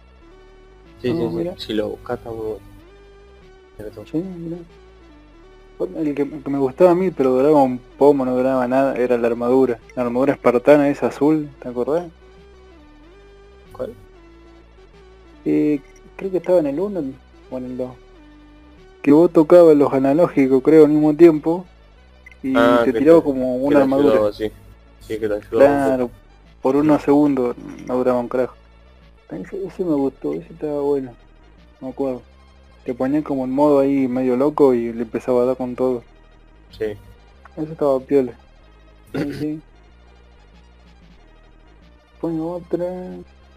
Sí, 1.03 1.12
sí, 1.12 1.29
sí. 1.37 1.51
Si 1.67 1.73
lo 1.75 1.91
buscas 1.91 2.19
está 2.19 2.31
muy 2.31 2.38
bueno. 2.38 2.59
Pero 3.77 3.91
todo. 3.91 4.07
Sí, 4.07 4.19
mira. 4.19 4.57
Bueno, 5.79 5.99
El 5.99 6.15
que, 6.15 6.29
que 6.29 6.51
me 6.51 6.59
gustaba 6.59 6.93
a 6.93 6.95
mí, 6.95 7.11
pero 7.11 7.31
duraba 7.33 7.62
un 7.62 7.79
pomo, 7.99 8.25
no 8.25 8.35
duraba 8.37 8.67
nada, 8.67 8.95
era 8.97 9.19
la 9.19 9.27
armadura. 9.27 9.79
La 9.97 10.03
armadura 10.05 10.33
espartana 10.33 10.88
esa 10.88 11.09
azul, 11.09 11.51
¿te 11.61 11.69
acordás? 11.69 12.07
¿Cuál? 13.73 13.93
Eh, 15.45 15.81
creo 16.17 16.31
que 16.31 16.37
estaba 16.38 16.61
en 16.61 16.67
el 16.69 16.81
1 16.81 17.03
o 17.51 17.59
en 17.59 17.65
el 17.65 17.77
2. 17.77 17.91
Que 19.03 19.12
vos 19.12 19.31
tocabas 19.33 19.77
los 19.77 19.93
analógicos, 19.93 20.62
creo, 20.62 20.85
al 20.85 20.91
mismo 20.93 21.15
tiempo. 21.15 21.67
Y 22.42 22.55
Ah, 22.57 22.83
te 22.85 22.92
tiraba 22.92 23.18
te- 23.20 23.24
como 23.24 23.57
una 23.57 23.81
armadura. 23.83 24.11
ayudaba, 24.14 24.33
sí. 24.33 24.50
Sí, 25.00 25.18
que 25.18 25.28
un. 25.28 25.40
Claro, 25.48 26.11
por 26.61 26.76
unos 26.76 27.02
segundos 27.02 27.57
no 27.87 27.96
duraba 27.96 28.18
un 28.20 28.28
carajo. 28.28 28.55
Ese, 29.31 29.64
ese 29.66 29.85
me 29.85 29.94
gustó, 29.94 30.35
ese 30.35 30.52
estaba 30.52 30.81
bueno. 30.83 31.12
No 31.81 31.88
me 31.88 31.92
acuerdo. 31.92 32.22
Te 32.85 32.94
ponía 32.94 33.22
como 33.22 33.44
en 33.44 33.50
modo 33.50 33.78
ahí 33.81 34.09
medio 34.09 34.37
loco 34.37 34.74
y 34.74 34.92
le 34.92 35.02
empezaba 35.02 35.42
a 35.42 35.46
dar 35.46 35.57
con 35.57 35.74
todo. 35.76 36.02
Sí. 36.76 36.85
Eso 37.57 37.72
estaba 37.72 38.00
piola. 38.00 38.33
Sí, 39.14 39.33
sí. 39.35 39.61
Pone 42.20 42.40
otra. 42.40 42.87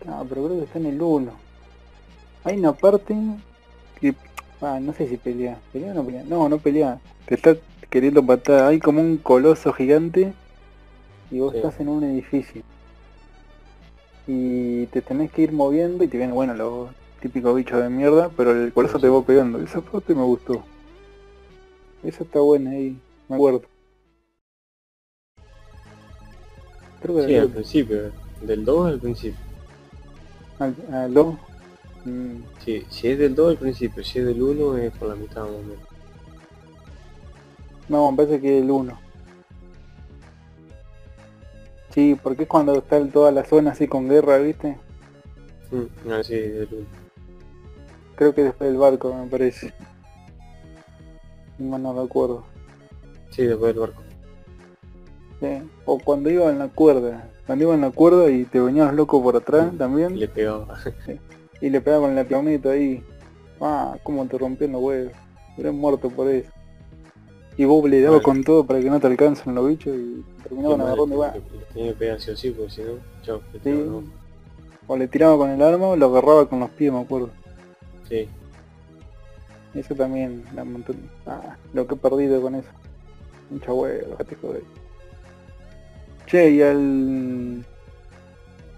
Ah, 0.07 0.23
pero 0.27 0.45
creo 0.45 0.57
que 0.59 0.63
está 0.65 0.79
en 0.79 0.85
el 0.87 1.01
1. 1.01 1.31
Hay 2.43 2.57
una 2.59 2.73
parte 2.73 3.15
que. 3.99 4.13
Ah, 4.61 4.79
no 4.81 4.93
sé 4.93 5.07
si 5.07 5.17
pelea. 5.17 5.57
¿Pelea 5.73 5.91
o 5.91 5.95
no 5.95 6.03
pelea? 6.05 6.23
No, 6.27 6.49
no 6.49 6.57
pelea. 6.57 6.99
Te 7.27 7.35
está 7.35 7.55
queriendo 7.95 8.21
matar. 8.21 8.65
Hay 8.65 8.79
como 8.79 8.99
un 8.99 9.15
coloso 9.15 9.71
gigante 9.71 10.33
y 11.31 11.39
vos 11.39 11.53
Sí. 11.53 11.59
estás 11.59 11.79
en 11.79 11.87
un 11.87 12.03
edificio. 12.03 12.61
Y 14.27 14.87
te 14.87 15.01
tenés 15.01 15.31
que 15.31 15.43
ir 15.43 15.53
moviendo 15.53 16.03
y 16.03 16.09
te 16.09 16.17
vienen, 16.17 16.35
bueno, 16.35 16.53
los 16.55 16.89
típicos 17.21 17.55
bichos 17.55 17.81
de 17.81 17.89
mierda, 17.89 18.29
pero 18.35 18.51
el 18.51 18.73
coloso 18.73 18.97
Sí, 18.97 19.03
te 19.03 19.07
va 19.07 19.23
pegando. 19.23 19.61
Esa 19.61 19.79
parte 19.79 20.13
me 20.13 20.23
gustó. 20.23 20.61
Esa 22.03 22.23
está 22.23 22.39
buena 22.41 22.71
ahí, 22.71 22.99
me 23.29 23.35
acuerdo. 23.37 23.61
Creo 27.01 27.15
que 27.15 27.27
Sí, 27.27 27.35
al 27.37 27.49
principio. 27.49 28.11
Del 28.41 28.65
2 28.65 28.87
al 28.87 28.99
principio. 28.99 29.39
al, 30.59 30.75
al 30.91 31.13
dos. 31.13 31.35
Mm, 32.03 32.39
Sí, 32.59 32.83
si 32.89 33.07
es 33.07 33.17
del 33.19 33.35
2 33.35 33.51
al 33.51 33.57
principio, 33.57 34.03
si 34.03 34.19
es 34.19 34.25
del 34.25 34.41
1 34.41 34.75
es 34.79 34.91
por 34.97 35.07
la 35.07 35.15
mitad 35.15 35.43
más 35.43 35.51
o 35.51 35.61
menos. 35.61 35.94
No, 37.89 38.09
me 38.11 38.17
parece 38.17 38.41
que 38.41 38.59
el 38.59 38.69
1. 38.71 38.99
Sí, 41.91 42.17
porque 42.21 42.43
es 42.43 42.49
cuando 42.49 42.75
está 42.77 42.97
en 42.97 43.11
toda 43.11 43.31
la 43.31 43.45
zona 43.45 43.71
así 43.71 43.87
con 43.87 44.09
guerra, 44.09 44.37
¿viste? 44.37 44.77
Mm, 45.71 46.09
No, 46.09 46.23
sí, 46.23 46.35
del 46.35 46.67
1. 46.71 46.85
Creo 48.15 48.33
que 48.33 48.43
después 48.43 48.69
del 48.69 48.79
barco, 48.79 49.13
me 49.13 49.27
parece. 49.27 49.73
No, 51.57 51.77
no 51.77 52.01
recuerdo. 52.01 52.45
Sí, 53.29 53.43
después 53.43 53.73
del 53.73 53.81
barco. 53.81 54.01
Sí. 55.39 55.69
O 55.85 55.99
cuando 55.99 56.29
iba 56.29 56.49
en 56.49 56.59
la 56.59 56.67
cuerda. 56.69 57.29
Cuando 57.45 57.65
iba 57.65 57.75
en 57.75 57.81
la 57.81 57.91
cuerda 57.91 58.29
y 58.29 58.45
te 58.45 58.59
venías 58.59 58.93
loco 58.93 59.21
por 59.21 59.35
atrás 59.35 59.69
Y 59.73 59.77
también. 59.77 60.17
le 60.19 60.27
pegaba. 60.27 60.77
Y 61.61 61.69
le 61.69 61.79
pegaba 61.79 62.07
con 62.07 62.15
la 62.15 62.23
piernita 62.25 62.71
ahí. 62.71 63.03
Ah, 63.61 63.97
cómo 64.03 64.25
te 64.27 64.37
rompió 64.37 64.67
los 64.67 64.81
huevos. 64.81 65.13
Eres 65.57 65.73
muerto 65.73 66.09
por 66.09 66.27
eso. 66.29 66.51
Y 67.57 67.65
vos 67.65 67.89
le 67.89 68.01
dabas 68.01 68.21
Vale. 68.21 68.23
con 68.23 68.43
todo 68.43 68.65
para 68.65 68.79
que 68.79 68.89
no 68.89 68.99
te 68.99 69.07
alcancen 69.07 69.55
los 69.55 69.67
bichos 69.67 69.95
y 69.95 70.23
terminaban 70.43 70.81
agarrando 70.81 71.15
igual. 71.15 71.43
Tenía 71.73 71.91
que 71.91 71.97
pegar 71.97 72.19
sí 72.19 72.51
porque 72.51 72.71
si 72.71 72.81
no, 72.81 72.93
chao. 73.23 73.41
le 73.53 73.59
Sí. 73.59 74.09
O 74.87 74.97
le 74.97 75.07
tiraba 75.07 75.37
con 75.37 75.49
el 75.49 75.61
arma 75.61 75.87
o 75.87 75.95
lo 75.95 76.05
agarraba 76.07 76.47
con 76.47 76.59
los 76.59 76.69
pies, 76.71 76.91
me 76.91 76.99
acuerdo. 76.99 77.29
Sí. 78.07 78.27
Eso 79.73 79.95
también, 79.95 80.43
la 80.53 80.63
montón... 80.63 80.97
Ah, 81.25 81.57
lo 81.73 81.87
que 81.87 81.95
he 81.95 81.97
perdido 81.97 82.41
con 82.41 82.55
eso. 82.55 82.69
Mucha 83.49 83.73
huevo, 83.73 84.15
te 84.23 84.35
joder. 84.35 84.63
Che, 86.27 86.49
y 86.49 86.61
al... 86.61 87.65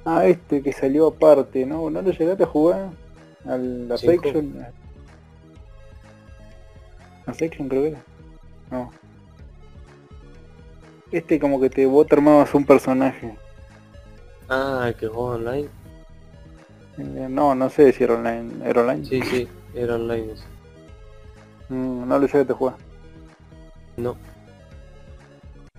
Ah, 0.05 0.25
este 0.25 0.61
que 0.61 0.71
salió 0.71 1.07
aparte, 1.07 1.65
¿no? 1.65 1.89
¿No 1.89 2.01
lo 2.01 2.11
llegaste 2.11 2.43
a 2.43 2.47
jugar? 2.47 2.91
Al 3.45 3.89
la. 3.89 3.97
Section. 3.97 4.65
La 7.25 7.33
Section 7.33 7.67
creo 7.67 7.81
que 7.83 7.89
era. 7.89 8.03
No. 8.71 8.91
Este 11.11 11.39
como 11.39 11.59
que 11.59 11.69
te 11.69 11.85
vos 11.85 12.05
te 12.07 12.15
armabas 12.15 12.53
un 12.53 12.65
personaje. 12.65 13.37
Ah, 14.49 14.85
el 14.87 14.95
que 14.95 15.07
juega 15.07 15.35
online. 15.35 15.69
Eh, 16.97 17.27
No, 17.29 17.55
no 17.55 17.69
sé 17.69 17.91
si 17.93 18.03
era 18.03 18.15
online. 18.15 18.67
¿Era 18.67 18.81
online? 18.81 19.05
Sí, 19.05 19.21
sí, 19.21 19.47
era 19.73 19.95
online 19.95 20.33
ese. 20.33 20.43
Mm, 21.69 22.07
no 22.07 22.19
lo 22.19 22.27
llegaste 22.27 22.53
a 22.53 22.55
jugar. 22.55 22.75
No. 23.97 24.15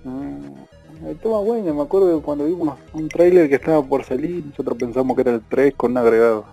Mm, 0.05 1.09
estaba 1.09 1.40
bueno, 1.40 1.74
me 1.74 1.83
acuerdo 1.83 2.20
cuando 2.22 2.46
vimos 2.46 2.79
un 2.92 3.09
tráiler 3.09 3.48
que 3.48 3.57
estaba 3.57 3.83
por 3.83 4.05
salir, 4.05 4.44
nosotros 4.46 4.77
pensamos 4.79 5.14
que 5.14 5.22
era 5.22 5.35
el 5.35 5.42
3 5.42 5.74
con 5.77 5.92
un 5.92 5.98
agregado. 5.98 6.44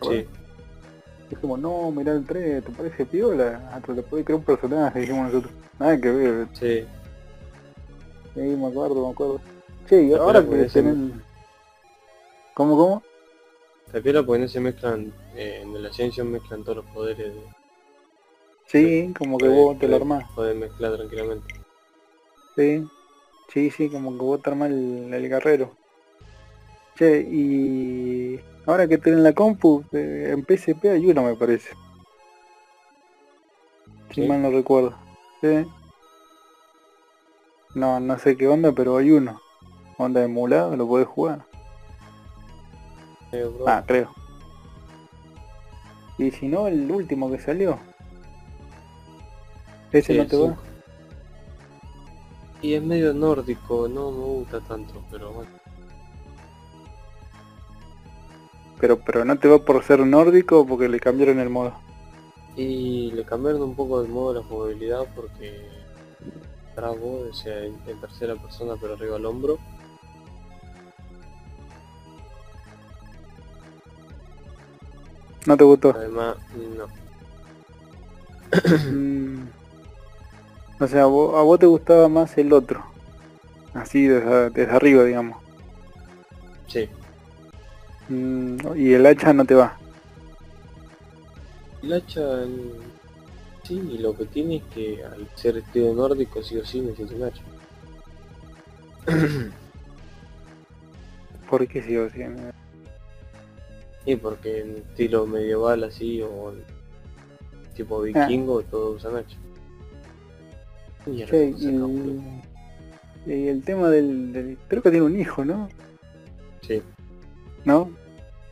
¿Te 0.00 0.26
Sí. 1.28 1.34
Dijimos, 1.34 1.58
no, 1.58 1.90
mirá 1.90 2.12
el 2.12 2.24
3, 2.24 2.64
¿te 2.64 2.70
parece 2.72 3.04
piola? 3.06 3.70
Hasta 3.72 3.92
le 3.92 4.02
podés 4.02 4.24
crear 4.24 4.38
un 4.38 4.44
personaje, 4.44 5.00
dijimos 5.00 5.32
nosotros. 5.32 5.52
Nada 5.78 6.00
que 6.00 6.10
ver, 6.10 6.48
Sí. 6.52 6.86
sí, 8.34 8.40
me 8.40 8.66
acuerdo, 8.68 9.06
me 9.06 9.12
acuerdo. 9.12 9.40
Che, 9.86 10.02
y 10.02 10.12
ahora 10.14 10.44
que 10.44 10.68
se 10.68 10.82
tienen... 10.82 11.22
¿Cómo, 12.54 12.76
cómo? 12.76 13.02
La 13.92 14.00
piola 14.00 14.22
porque 14.24 14.42
no 14.42 14.48
se 14.48 14.60
mezclan, 14.60 15.12
eh, 15.34 15.60
en 15.62 15.74
el 15.76 15.86
Ascension 15.86 16.30
mezclan 16.30 16.64
todos 16.64 16.78
los 16.78 16.86
poderes 16.86 17.34
de... 17.34 17.42
Sí, 18.66 19.14
como 19.16 19.38
que 19.38 19.48
vos 19.48 19.78
te 19.78 19.86
lo 19.86 19.96
armás. 19.96 20.24
Pueden 20.34 20.58
mezclar 20.58 20.96
tranquilamente. 20.96 21.54
Sí, 22.56 22.84
sí, 23.52 23.70
sí, 23.70 23.88
como 23.90 24.10
que 24.16 24.24
vos 24.24 24.42
te 24.42 24.50
armás 24.50 24.70
el, 24.70 25.12
el 25.12 25.28
guerrero. 25.28 25.76
Che, 26.96 27.20
y 27.20 28.40
ahora 28.66 28.86
que 28.88 28.98
tienen 28.98 29.22
la 29.22 29.32
compu, 29.32 29.84
eh, 29.92 30.30
en 30.32 30.44
PSP 30.44 30.90
hay 30.90 31.06
uno 31.06 31.22
me 31.22 31.36
parece. 31.36 31.70
Si 34.10 34.22
Sí. 34.22 34.28
mal 34.28 34.42
no 34.42 34.50
recuerdo. 34.50 34.94
Sí. 35.40 35.66
No, 37.74 38.00
no 38.00 38.18
sé 38.18 38.36
qué 38.36 38.48
onda, 38.48 38.72
pero 38.72 38.96
hay 38.96 39.10
uno. 39.10 39.40
Onda 39.98 40.22
emulado, 40.22 40.76
lo 40.76 40.86
podés 40.86 41.06
jugar. 41.06 41.44
Bro, 43.32 43.64
Ah, 43.66 43.82
creo. 43.86 44.10
Y 46.16 46.30
si 46.30 46.48
no, 46.48 46.66
el 46.68 46.90
último 46.90 47.30
que 47.30 47.38
salió. 47.38 47.78
Ese 49.92 50.12
sí, 50.14 50.18
no 50.18 50.26
te 50.26 50.36
va. 50.36 50.56
Y 52.62 52.74
es 52.74 52.82
medio 52.82 53.12
nórdico, 53.12 53.86
no 53.88 54.10
me 54.10 54.24
gusta 54.24 54.60
tanto, 54.60 55.04
pero 55.10 55.32
bueno. 55.32 55.50
Pero, 58.80 58.98
pero 58.98 59.24
no 59.24 59.38
te 59.38 59.48
va 59.48 59.58
por 59.58 59.82
ser 59.82 60.00
nórdico 60.00 60.66
porque 60.66 60.88
le 60.88 61.00
cambiaron 61.00 61.38
el 61.38 61.50
modo. 61.50 61.72
Y 62.56 63.10
le 63.12 63.24
cambiaron 63.24 63.62
un 63.62 63.74
poco 63.74 64.02
el 64.02 64.08
modo 64.08 64.32
de 64.32 64.40
la 64.40 64.46
jugabilidad 64.46 65.06
porque 65.14 65.68
bravo, 66.74 67.26
o 67.30 67.34
sea, 67.34 67.64
en, 67.64 67.76
en 67.86 68.00
tercera 68.00 68.36
persona 68.36 68.74
pero 68.80 68.94
arriba 68.94 69.16
al 69.16 69.26
hombro. 69.26 69.58
¿No 75.46 75.56
te 75.56 75.64
gustó? 75.64 75.90
Además, 75.90 76.36
no. 76.76 76.86
Mm. 78.90 79.48
O 80.78 80.86
sea, 80.86 81.04
a 81.04 81.06
vos, 81.06 81.34
a 81.34 81.42
vos 81.42 81.58
te 81.58 81.66
gustaba 81.66 82.08
más 82.08 82.36
el 82.36 82.52
otro. 82.52 82.84
Así 83.72 84.06
desde, 84.06 84.50
desde 84.50 84.72
arriba, 84.72 85.04
digamos. 85.04 85.42
Sí. 86.66 86.88
Mm, 88.08 88.56
y 88.76 88.92
el 88.92 89.06
hacha 89.06 89.32
no 89.32 89.44
te 89.44 89.54
va. 89.54 89.76
El 91.82 91.92
hacha, 91.92 92.44
sí, 93.64 93.74
y 93.94 93.98
lo 93.98 94.16
que 94.16 94.24
tiene 94.26 94.56
es 94.56 94.62
que 94.74 95.04
al 95.04 95.26
ser 95.36 95.56
estilo 95.58 95.92
nórdico 95.94 96.42
sí 96.42 96.56
o 96.56 96.64
sí 96.64 96.80
necesita 96.80 97.14
un 97.14 97.22
hacha. 97.24 97.42
¿Por 101.48 101.66
qué 101.68 101.82
sí 101.82 101.96
o 101.96 102.10
sí? 102.10 102.22
Y 104.04 104.16
porque 104.16 104.60
en 104.60 104.76
estilo 104.76 105.26
medieval 105.26 105.84
así 105.84 106.22
o 106.22 106.52
tipo 107.74 108.00
vikingo 108.02 108.62
todos 108.62 108.96
usan 108.96 109.16
hacha. 109.16 109.36
Y 113.26 113.48
el 113.48 113.62
tema 113.62 113.90
del, 113.90 114.32
del- 114.32 114.58
Creo 114.68 114.82
que 114.82 114.90
tiene 114.90 115.06
un 115.06 115.18
hijo, 115.18 115.44
¿no? 115.44 115.68
Sí, 116.62 116.82
¿No? 117.66 117.90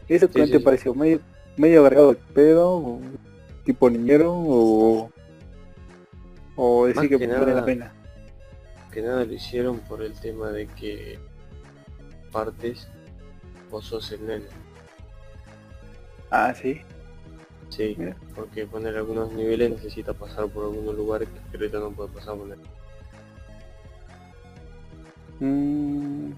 ¿Eso 0.08 0.28
qué 0.28 0.40
Sí, 0.44 0.50
te 0.50 0.52
sí, 0.52 0.58
sí. 0.58 0.64
pareció? 0.64 0.94
¿Medio, 0.94 1.20
medio 1.56 1.80
agregado 1.80 2.10
de 2.12 2.18
pedo? 2.34 2.76
O, 2.76 3.00
¿Tipo 3.64 3.88
niñero? 3.88 4.30
¿O, 4.34 5.10
o 6.56 6.86
decir 6.86 7.08
que, 7.08 7.18
que 7.18 7.26
vale 7.26 7.46
la 7.46 7.46
nada- 7.54 7.64
pena? 7.64 7.92
que 8.92 9.00
nada 9.02 9.24
lo 9.24 9.32
hicieron 9.32 9.78
por 9.80 10.02
el 10.02 10.12
tema 10.20 10.50
de 10.50 10.66
que 10.68 11.18
partes 12.30 12.86
vos 13.70 13.86
sos 13.86 14.12
el 14.12 14.24
nene. 14.26 14.44
Ah, 16.30 16.54
sí. 16.54 16.80
Sí, 17.70 17.96
Mira. 17.98 18.16
porque 18.36 18.66
poner 18.66 18.96
algunos 18.96 19.32
niveles 19.32 19.70
necesita 19.70 20.12
pasar 20.12 20.46
por 20.48 20.64
algunos 20.64 20.94
lugares 20.94 21.28
que 21.50 21.58
Creta 21.58 21.80
no 21.80 21.90
puede 21.90 22.10
pasar 22.10 22.36
por 22.36 22.52
él. 22.52 22.58
Mm, 25.40 26.32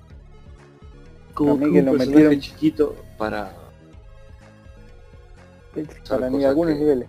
Como 1.37 1.59
que 1.59 1.65
un 1.67 1.85
lo 1.85 1.93
personaje 1.93 2.11
metieron- 2.25 2.41
chiquito 2.41 2.97
para 3.19 3.53
para 6.09 6.31
ni 6.31 6.45
algunos 6.45 6.75
que- 6.75 6.81
niveles. 6.81 7.09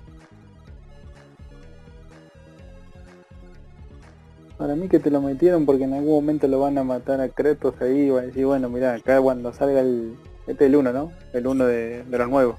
Para 4.57 4.75
mí 4.75 4.87
que 4.89 4.99
te 4.99 5.11
lo 5.11 5.21
metieron 5.21 5.65
porque 5.65 5.83
en 5.83 5.93
algún 5.93 6.15
momento 6.15 6.47
lo 6.47 6.59
van 6.59 6.77
a 6.77 6.83
matar 6.83 7.21
a 7.21 7.29
Kratos 7.29 7.75
ahí 7.79 8.07
y 8.07 8.09
van 8.09 8.23
a 8.23 8.27
decir, 8.27 8.45
bueno, 8.45 8.69
mira, 8.69 8.95
acá 8.95 9.21
cuando 9.21 9.53
salga 9.53 9.81
el... 9.81 10.15
Este 10.47 10.65
es 10.65 10.69
el 10.69 10.75
1, 10.77 10.91
¿no? 10.93 11.11
El 11.33 11.45
1 11.45 11.65
de, 11.65 12.03
de 12.03 12.17
los 12.17 12.29
nuevos. 12.29 12.55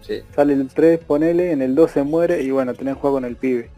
sí, 0.00 0.22
Sale 0.34 0.52
el 0.52 0.68
3, 0.68 1.00
ponele, 1.00 1.50
en 1.52 1.60
el 1.62 1.74
2 1.74 1.90
se 1.90 2.02
muere 2.04 2.42
y 2.42 2.50
bueno, 2.52 2.74
tenés 2.74 2.96
juego 2.96 3.16
con 3.16 3.24
el 3.24 3.36
pibe. 3.36 3.70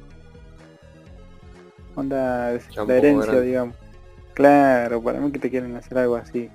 Onda, 1.95 2.53
la 2.87 2.97
herencia, 2.97 3.33
grande. 3.33 3.47
digamos. 3.47 3.77
Claro, 4.35 5.03
para 5.03 5.21
mí 5.21 5.31
que 5.33 5.39
te 5.39 5.51
quieren 5.51 5.75
hacer 5.77 5.97
algo 5.99 6.17
así. 6.17 6.51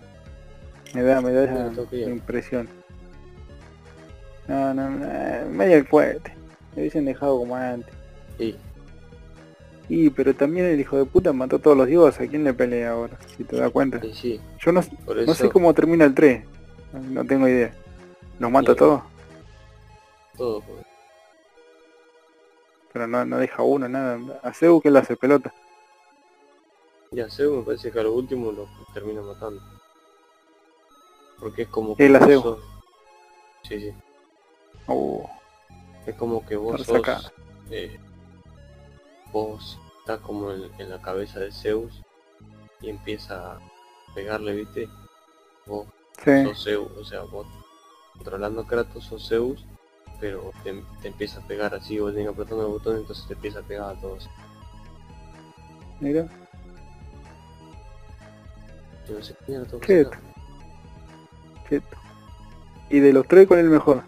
Me 0.94 1.04
da, 1.04 1.22
me 1.22 1.32
da 1.32 1.44
esa 1.70 1.82
bien. 1.92 2.10
impresión. 2.12 2.68
No, 4.48 4.74
no, 4.74 4.90
no, 4.90 5.50
medio 5.50 5.78
el 5.78 5.86
fuerte. 5.88 6.34
Me 6.76 6.82
hubiesen 6.82 7.06
dejado 7.06 7.38
como 7.40 7.56
antes. 7.56 7.94
y 8.40 8.56
Y, 9.90 10.10
pero 10.10 10.34
también 10.34 10.66
el 10.68 10.80
hijo 10.80 10.98
de 10.98 11.06
puta 11.06 11.34
mató 11.34 11.58
a 11.58 11.60
todos 11.60 11.76
los 11.78 11.88
dioses. 11.88 12.22
¿A 12.28 12.30
quién 12.30 12.44
le 12.44 12.54
pelea 12.54 12.92
ahora? 12.92 13.18
Si 13.36 13.44
te 13.44 13.58
das 13.58 13.72
cuenta. 13.72 14.04
y 14.06 14.14
sí, 14.14 14.40
Yo 14.60 14.72
no, 14.72 14.82
por 15.06 15.18
eso 15.18 15.28
no 15.28 15.36
sé 15.36 15.50
cómo 15.50 15.74
termina 15.74 16.06
el 16.06 16.14
3. 16.14 16.44
No 16.94 17.26
tengo 17.26 17.48
idea. 17.48 17.74
¿Los 18.40 18.50
mata 18.52 18.72
a 18.72 18.76
Sí. 18.76 18.80
todos? 18.80 19.02
todo 20.38 20.62
pues. 20.62 20.86
Pero 22.94 23.08
no, 23.08 23.26
no 23.26 23.38
deja 23.38 23.64
uno, 23.64 23.90
nada. 23.90 24.20
A 24.44 24.54
Zeus 24.54 24.82
que 24.82 24.90
le 24.92 25.00
hace 25.00 25.16
pelota. 25.18 25.54
Ya 27.12 27.30
sé, 27.30 27.44
me 27.48 27.64
parece 27.64 27.92
que 27.92 28.00
a 28.00 28.04
lo 28.04 28.14
último 28.14 28.52
lo 28.52 28.68
termina 28.94 29.22
matando. 29.22 29.62
Porque 31.40 31.64
es 31.64 31.68
como 31.70 31.96
El 31.98 32.14
vos 32.14 32.22
aseo. 32.22 32.42
sos- 32.42 32.60
Sí, 33.64 33.80
sí. 33.80 33.94
Oh, 34.88 35.30
Es 36.06 36.16
como 36.16 36.46
que 36.46 36.56
vos 36.56 36.82
sos... 36.84 37.32
eh, 37.70 38.00
vos 39.34 39.78
estás 40.00 40.20
como 40.22 40.52
en, 40.52 40.72
en 40.80 40.90
la 40.90 41.02
cabeza 41.02 41.40
de 41.42 41.52
Zeus 41.52 42.02
y 42.82 42.90
empieza 42.90 43.54
a 43.54 43.60
pegarle, 44.16 44.54
¿viste? 44.54 44.88
Vos 45.66 45.88
sí. 46.24 46.44
sos 46.44 46.64
Zeus, 46.64 46.92
o 46.98 47.04
sea, 47.04 47.22
vos 47.24 47.46
controlando 48.14 48.62
a 48.62 48.68
Kratos 48.68 49.04
sos 49.04 49.28
Zeus, 49.28 49.66
pero 50.20 50.52
te, 50.64 50.82
te 51.02 51.10
empieza 51.10 51.42
a 51.42 51.48
pegar 51.48 51.76
así, 51.76 52.00
vos 52.00 52.14
tenés 52.14 52.30
apretando 52.30 52.66
el 52.66 52.72
botón, 52.72 52.98
entonces 52.98 53.28
te 53.28 53.34
empieza 53.34 53.60
a 53.60 53.64
pegar 53.64 53.96
a 53.96 54.00
todos. 54.00 54.30
Mira. 56.00 56.28
Yo 59.08 59.16
no 59.16 59.24
sé 59.24 59.34
tengo 59.46 59.80
que 59.80 59.88
¿Qué? 59.88 60.10
Y 62.90 63.00
de 63.00 63.14
los 63.14 63.28
tres, 63.28 63.48
¿cuál 63.48 63.60
es 63.60 63.66
el 63.66 63.72
mejor? 63.72 64.04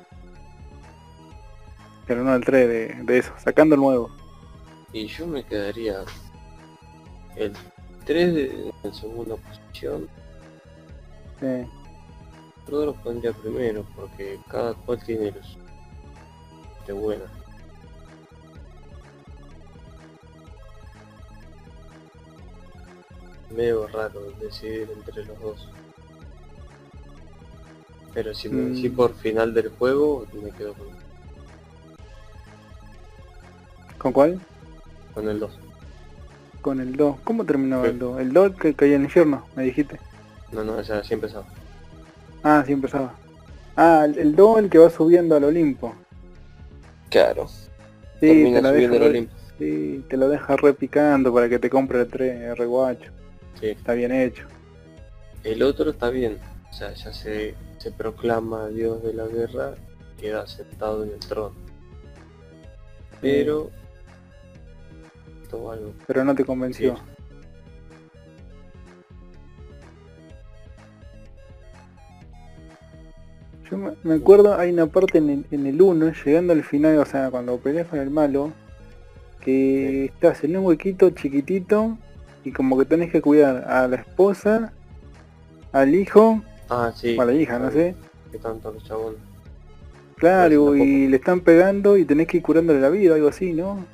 Pero 2.07 2.23
no 2.23 2.33
el 2.33 2.43
3 2.43 2.67
de, 2.67 2.87
de 3.03 3.17
eso, 3.19 3.31
sacando 3.37 3.75
el 3.75 3.81
nuevo. 3.81 4.09
Y 4.93 5.05
yo 5.07 5.27
me 5.27 5.43
quedaría 5.43 6.03
el 7.35 7.53
3 8.05 8.33
de, 8.33 8.73
en 8.83 8.93
segunda 8.93 9.35
posición, 9.35 10.07
Sí. 11.39 11.65
todos 12.69 12.87
los 12.87 12.97
pondría 12.97 13.31
primero 13.31 13.85
porque 13.95 14.39
cada 14.49 14.73
cual 14.73 15.01
tiene 15.05 15.31
los 15.31 15.57
de 16.87 16.93
buena. 16.93 17.25
Medio 23.55 23.87
raro 23.87 24.31
decidir 24.39 24.89
entre 24.95 25.25
los 25.25 25.39
dos. 25.41 25.69
Pero 28.13 28.33
si 28.33 28.49
me 28.49 28.61
Mm. 28.63 28.73
decís 28.73 28.91
por 28.91 29.13
final 29.15 29.53
del 29.53 29.69
juego, 29.69 30.25
me 30.33 30.51
quedo 30.51 30.73
con, 30.73 30.87
¿Con 33.97 34.11
cuál? 34.13 34.39
con 35.13 35.27
el 35.29 35.39
2. 35.39 35.51
Con 36.61 36.79
el 36.79 36.95
2. 36.95 37.17
¿Cómo 37.23 37.45
terminaba 37.45 37.83
Sí. 37.85 37.89
el 37.91 37.99
2? 37.99 38.19
El 38.21 38.33
2 38.33 38.55
que 38.55 38.73
caía 38.73 38.95
en 38.95 39.01
el 39.01 39.05
infierno, 39.05 39.45
me 39.55 39.63
dijiste. 39.63 39.99
No, 40.51 40.63
no, 40.63 40.81
ya 40.81 40.99
así 40.99 41.13
empezaba. 41.13 41.45
Ah, 42.43 42.63
sí 42.65 42.71
empezaba. 42.73 43.13
Ah, 43.75 44.03
el, 44.05 44.17
el 44.17 44.35
2 44.35 44.59
el 44.59 44.69
que 44.69 44.77
va 44.77 44.89
subiendo 44.89 45.35
al 45.35 45.43
Olimpo. 45.43 45.93
Claro. 47.09 47.47
Sí, 47.47 47.67
Termina 48.21 48.57
te 48.57 48.61
lo, 48.63 48.69
subiendo 48.69 48.93
deja 48.95 49.03
re, 49.05 49.09
Olimpo. 49.09 49.33
sí, 49.57 50.05
te 50.09 50.17
lo 50.17 50.29
deja 50.29 50.55
repicando 50.57 51.33
para 51.33 51.49
que 51.49 51.59
te 51.59 51.69
compre 51.69 52.01
el 52.01 52.07
3 52.07 52.57
re 52.57 52.65
guacho. 52.65 53.11
Sí. 53.59 53.67
Está 53.67 53.93
bien 53.93 54.11
hecho. 54.11 54.45
El 55.43 55.63
otro 55.63 55.91
está 55.91 56.09
bien, 56.09 56.37
o 56.69 56.73
sea, 56.73 56.93
ya 56.93 57.13
se, 57.13 57.53
se 57.79 57.91
proclama 57.91 58.67
dios 58.67 59.01
de 59.03 59.13
la 59.13 59.25
guerra, 59.27 59.75
queda 60.17 60.45
sentado 60.45 61.03
en 61.03 61.11
el 61.11 61.19
trono. 61.19 61.55
Pero... 63.21 63.71
Algo. 65.51 65.93
Pero 66.05 66.23
no 66.23 66.35
te 66.35 66.45
convenció. 66.45 66.95
Sí. 66.95 67.01
Yo 73.69 73.77
me, 73.77 74.13
acuerdo, 74.13 74.55
hay 74.55 74.71
una 74.71 74.87
parte 74.87 75.19
en 75.19 75.29
el, 75.29 75.45
en 75.51 75.67
el 75.67 75.81
1, 75.81 76.11
llegando 76.25 76.53
al 76.53 76.63
final, 76.63 76.97
o 76.97 77.05
sea, 77.05 77.29
cuando 77.29 77.57
peleas 77.57 77.87
con 77.87 77.99
el 77.99 78.09
malo, 78.09 78.51
que 79.41 80.05
estás 80.05 80.43
en 80.43 80.57
un 80.57 80.65
huequito 80.65 81.09
chiquitito 81.11 81.97
y 82.43 82.51
como 82.51 82.77
que 82.77 82.85
tenés 82.85 83.11
que 83.11 83.21
cuidar 83.21 83.65
a 83.67 83.87
la 83.87 83.97
esposa, 83.97 84.73
al 85.71 85.93
hijo, 85.93 86.41
Ah, 86.69 86.91
sí. 86.95 87.17
o 87.17 87.21
a 87.21 87.25
la 87.25 87.33
hija, 87.33 87.57
no 87.59 87.71
sé. 87.71 87.95
Que 88.31 88.37
tanto 88.37 88.71
los 88.71 88.83
chabones. 88.83 89.19
Claro, 90.17 90.75
y 90.75 91.07
le 91.07 91.15
están 91.17 91.39
pegando 91.41 91.95
y 91.97 92.05
tenés 92.05 92.27
que 92.27 92.37
ir 92.37 92.43
curándole 92.43 92.79
la 92.81 92.89
vida, 92.89 93.15
algo 93.15 93.29
así, 93.29 93.53
¿no? 93.53 93.85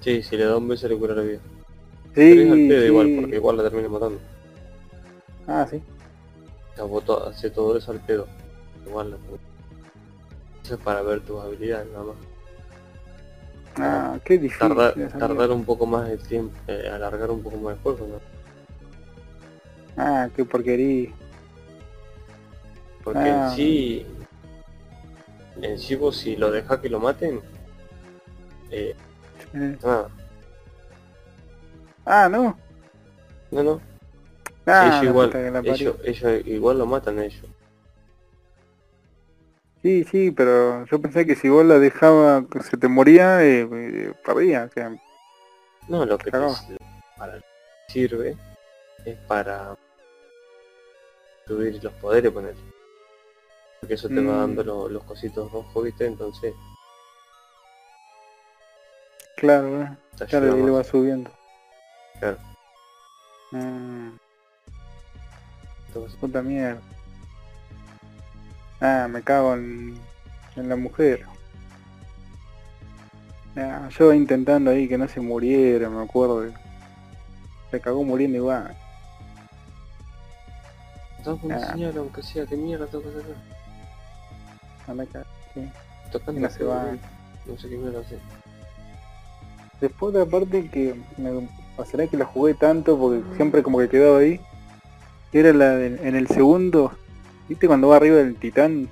Sí, 0.00 0.22
si 0.22 0.36
le 0.36 0.44
da 0.44 0.56
un 0.58 0.68
beso 0.68 0.86
le 0.86 0.96
cura 0.98 1.14
la 1.14 1.22
vida. 1.22 1.38
Sí, 2.08 2.10
Pero 2.14 2.42
es 2.42 2.50
al 2.52 2.58
pedo 2.58 2.80
sí. 2.82 2.86
igual, 2.88 3.12
porque 3.20 3.36
igual 3.36 3.56
la 3.56 3.62
termina 3.62 3.88
matando. 3.88 4.18
Ah, 5.46 5.66
sí. 5.68 5.82
O 6.72 6.76
sea, 6.76 6.84
vos 6.84 7.04
to- 7.04 7.26
hace 7.26 7.50
todo 7.50 7.76
eso 7.76 7.90
al 7.92 8.00
pedo. 8.00 8.26
Igual 8.86 9.10
la 9.12 9.16
Eso 10.64 10.74
es 10.74 10.80
para 10.80 11.02
ver 11.02 11.20
tus 11.20 11.40
habilidades 11.42 11.86
nada 11.90 12.04
más. 12.04 12.16
Ah, 13.76 14.18
qué 14.24 14.36
difícil. 14.38 14.68
Tardar, 14.68 14.94
tardar 15.18 15.50
un 15.50 15.64
poco 15.64 15.86
más 15.86 16.10
el 16.10 16.22
tiempo, 16.22 16.54
eh, 16.66 16.90
alargar 16.92 17.30
un 17.30 17.42
poco 17.42 17.56
más 17.56 17.74
el 17.76 17.82
juego, 17.82 18.06
¿no? 18.06 18.20
Ah, 19.96 20.28
qué 20.36 20.44
porquería. 20.44 21.10
Porque 23.04 23.18
Ah. 23.20 23.48
en 23.50 23.56
sí, 23.56 24.06
en 25.60 25.78
sí 25.78 25.94
vos 25.96 26.16
si 26.16 26.36
lo 26.36 26.50
dejas 26.50 26.78
que 26.80 26.88
lo 26.88 27.00
maten, 27.00 27.40
eh, 28.70 28.94
Eh, 29.54 29.76
nada, 29.82 30.08
Ah, 32.06 32.28
no. 32.28 32.58
no, 33.50 33.62
no, 33.62 33.80
Ah, 34.66 34.86
ellos 34.88 35.02
igual, 35.04 35.30
ellos, 35.64 35.96
ellos 36.04 36.46
igual 36.46 36.78
lo 36.78 36.86
matan 36.86 37.18
a 37.18 37.24
ellos. 37.24 37.44
Sí, 39.82 40.04
sí, 40.04 40.30
pero 40.30 40.84
yo 40.86 41.00
pensé 41.02 41.26
que 41.26 41.34
si 41.34 41.48
vos 41.48 41.64
la 41.66 41.78
dejaba 41.80 42.46
se 42.62 42.76
te 42.76 42.86
moría, 42.88 43.42
eh, 43.44 43.68
eh, 43.70 44.12
perdía. 44.24 44.64
O 44.64 44.72
sea, 44.72 44.96
No, 45.88 46.06
lo 46.06 46.16
que 46.16 46.30
te, 46.30 46.38
para 47.18 47.40
sirve 47.88 48.36
es 49.04 49.16
para 49.26 49.76
subir 51.46 51.82
los 51.82 51.92
poderes, 51.94 52.30
poner. 52.30 52.54
Porque 53.82 53.94
eso 53.94 54.06
te 54.08 54.14
va 54.14 54.20
Mm. 54.34 54.40
dando 54.40 54.62
lo- 54.62 54.88
los 54.88 55.02
cositos 55.02 55.50
rojos, 55.50 55.82
¿viste? 55.82 56.06
Entonces 56.06 56.54
claro, 59.36 59.82
eh, 59.82 59.96
claro, 60.28 60.56
y 60.56 60.62
lo 60.62 60.74
va 60.74 60.84
subiendo. 60.84 61.28
Claro. 62.20 62.38
Mm, 63.50 64.10
Entonces, 65.88 66.16
puta 66.20 66.40
mierda. 66.42 66.80
Ah, 68.80 69.08
me 69.10 69.20
cago 69.20 69.54
en, 69.54 70.00
en 70.56 70.68
la 70.68 70.76
mujer. 70.76 71.26
Ah, 73.56 73.88
yo 73.90 74.12
intentando 74.14 74.70
ahí 74.70 74.88
que 74.88 74.96
no 74.96 75.06
se 75.08 75.20
muriera, 75.20 75.90
me 75.90 76.02
acuerdo. 76.04 76.50
Se 77.72 77.80
cagó 77.80 78.04
muriendo 78.04 78.38
igual. 78.38 78.74
Que 81.24 81.30
Ah. 81.52 81.74
aunque 81.98 82.22
sea 82.22 82.46
que 82.46 82.56
mierda 82.56 82.86
tengo 82.86 83.04
que 83.04 83.10
sacar. 83.20 83.51
Anda 84.86 85.04
acá. 85.04 85.24
Sí. 85.54 85.60
Tocando 86.10 86.40
No 86.40 86.50
se 86.50 86.64
va. 86.64 86.86
No 87.46 87.58
sé 87.58 87.68
qué. 87.68 87.78
Después 89.80 90.14
de 90.14 90.22
aparte 90.22 90.68
que 90.68 90.94
me 91.16 91.48
pasará 91.76 92.06
que 92.06 92.16
la 92.16 92.24
jugué 92.24 92.54
tanto 92.54 92.96
porque 92.98 93.22
siempre 93.36 93.62
como 93.62 93.78
que 93.78 93.88
quedaba 93.88 94.18
ahí. 94.18 94.40
Era 95.32 95.52
la 95.52 95.70
del- 95.76 95.98
en 96.04 96.14
el 96.14 96.28
segundo. 96.28 96.92
¿Viste 97.48 97.66
cuando 97.66 97.88
va 97.88 97.96
arriba 97.96 98.16
del 98.18 98.36
titán? 98.36 98.88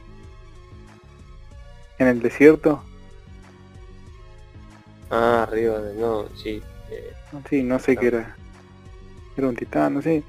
En 1.98 2.06
el 2.08 2.20
desierto. 2.20 2.82
Ah, 5.10 5.42
arriba 5.48 5.78
de. 5.80 5.94
No, 6.00 6.24
sí. 6.36 6.62
Eh, 6.90 7.12
Sí, 7.48 7.62
no 7.62 7.78
sé 7.78 7.96
qué 7.96 8.08
era. 8.08 8.36
Era 9.36 9.48
un 9.48 9.54
titán, 9.56 9.94
no 9.94 10.02
sé. 10.02 10.22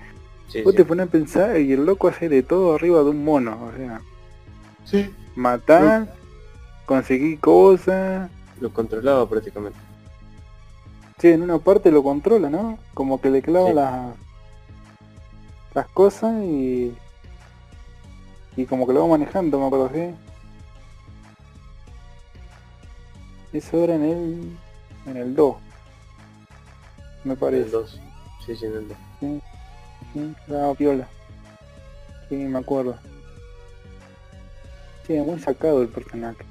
sí, 0.47 0.61
Vos 0.61 0.73
sí. 0.73 0.77
te 0.77 0.85
pones 0.85 1.07
a 1.07 1.11
pensar 1.11 1.59
y 1.59 1.71
el 1.73 1.85
loco 1.85 2.07
hace 2.07 2.29
de 2.29 2.43
todo 2.43 2.75
arriba 2.75 2.99
de 2.99 3.09
un 3.09 3.23
mono. 3.23 3.57
O 3.65 3.75
sea, 3.75 4.01
Sí. 4.91 5.09
matar, 5.35 6.13
conseguir 6.85 7.39
cosas. 7.39 8.29
Lo 8.59 8.71
controlaba 8.71 9.27
prácticamente. 9.27 9.79
Sí, 11.19 11.29
en 11.29 11.41
una 11.43 11.57
parte 11.59 11.91
lo 11.91 12.03
controla, 12.03 12.49
¿no? 12.49 12.77
Como 12.93 13.21
que 13.21 13.29
le 13.29 13.41
clava 13.41 13.69
Sí. 13.69 13.73
las 13.75 14.15
las 15.73 15.87
cosas 15.87 16.33
y 16.43 16.93
y 18.57 18.65
como 18.65 18.85
que 18.85 18.91
lo 18.93 19.01
va 19.03 19.07
manejando, 19.17 19.57
me 19.59 19.67
acuerdo, 19.67 19.89
¿sí? 19.93 20.13
Eso 23.53 23.83
era 23.83 23.95
en 23.95 24.03
el 24.03 24.57
en 25.07 25.17
el 25.17 25.35
2. 25.35 25.55
Me 27.23 27.33
En 27.33 27.39
parece. 27.39 27.65
el 27.65 27.71
2. 27.71 27.99
Sí, 28.45 28.55
sí, 28.55 28.65
en 28.65 28.73
el 28.73 28.87
2. 28.89 28.97
Sí, 29.19 29.41
estaba 30.47 30.73
piola. 30.75 31.07
Sí, 32.29 32.35
me 32.35 32.59
acuerdo. 32.59 32.97
Muy 35.19 35.39
sacado 35.39 35.81
el 35.81 35.87
personaje. 35.89 36.45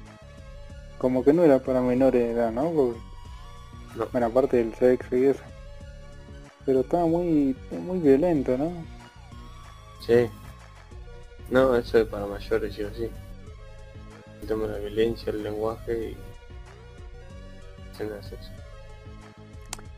Como 0.97 1.23
que 1.23 1.33
no 1.33 1.43
era 1.43 1.59
para 1.59 1.81
menores 1.81 2.21
de 2.21 2.31
edad, 2.31 2.51
¿no? 2.51 2.69
Porque- 2.71 2.99
No. 3.95 4.05
Bueno, 4.11 4.27
aparte 4.27 4.57
del 4.57 4.73
sexo 4.75 5.15
y 5.17 5.25
eso. 5.25 5.41
Pero 6.65 6.81
estaba 6.81 7.05
muy 7.05 7.55
muy 7.71 7.99
violento, 7.99 8.57
¿no? 8.57 8.71
Sí. 10.05 10.29
No, 11.49 11.75
eso 11.75 11.97
es 11.99 12.07
para 12.07 12.25
mayores, 12.25 12.73
sí 12.75 12.83
o 12.83 12.93
sí. 12.93 13.09
El 14.41 14.47
tema 14.47 14.67
de 14.67 14.73
la 14.73 14.77
violencia, 14.79 15.31
el 15.31 15.43
lenguaje 15.43 16.11
y. 16.11 16.17
escena 17.91 18.15
de 18.15 18.23
sexo. 18.23 18.49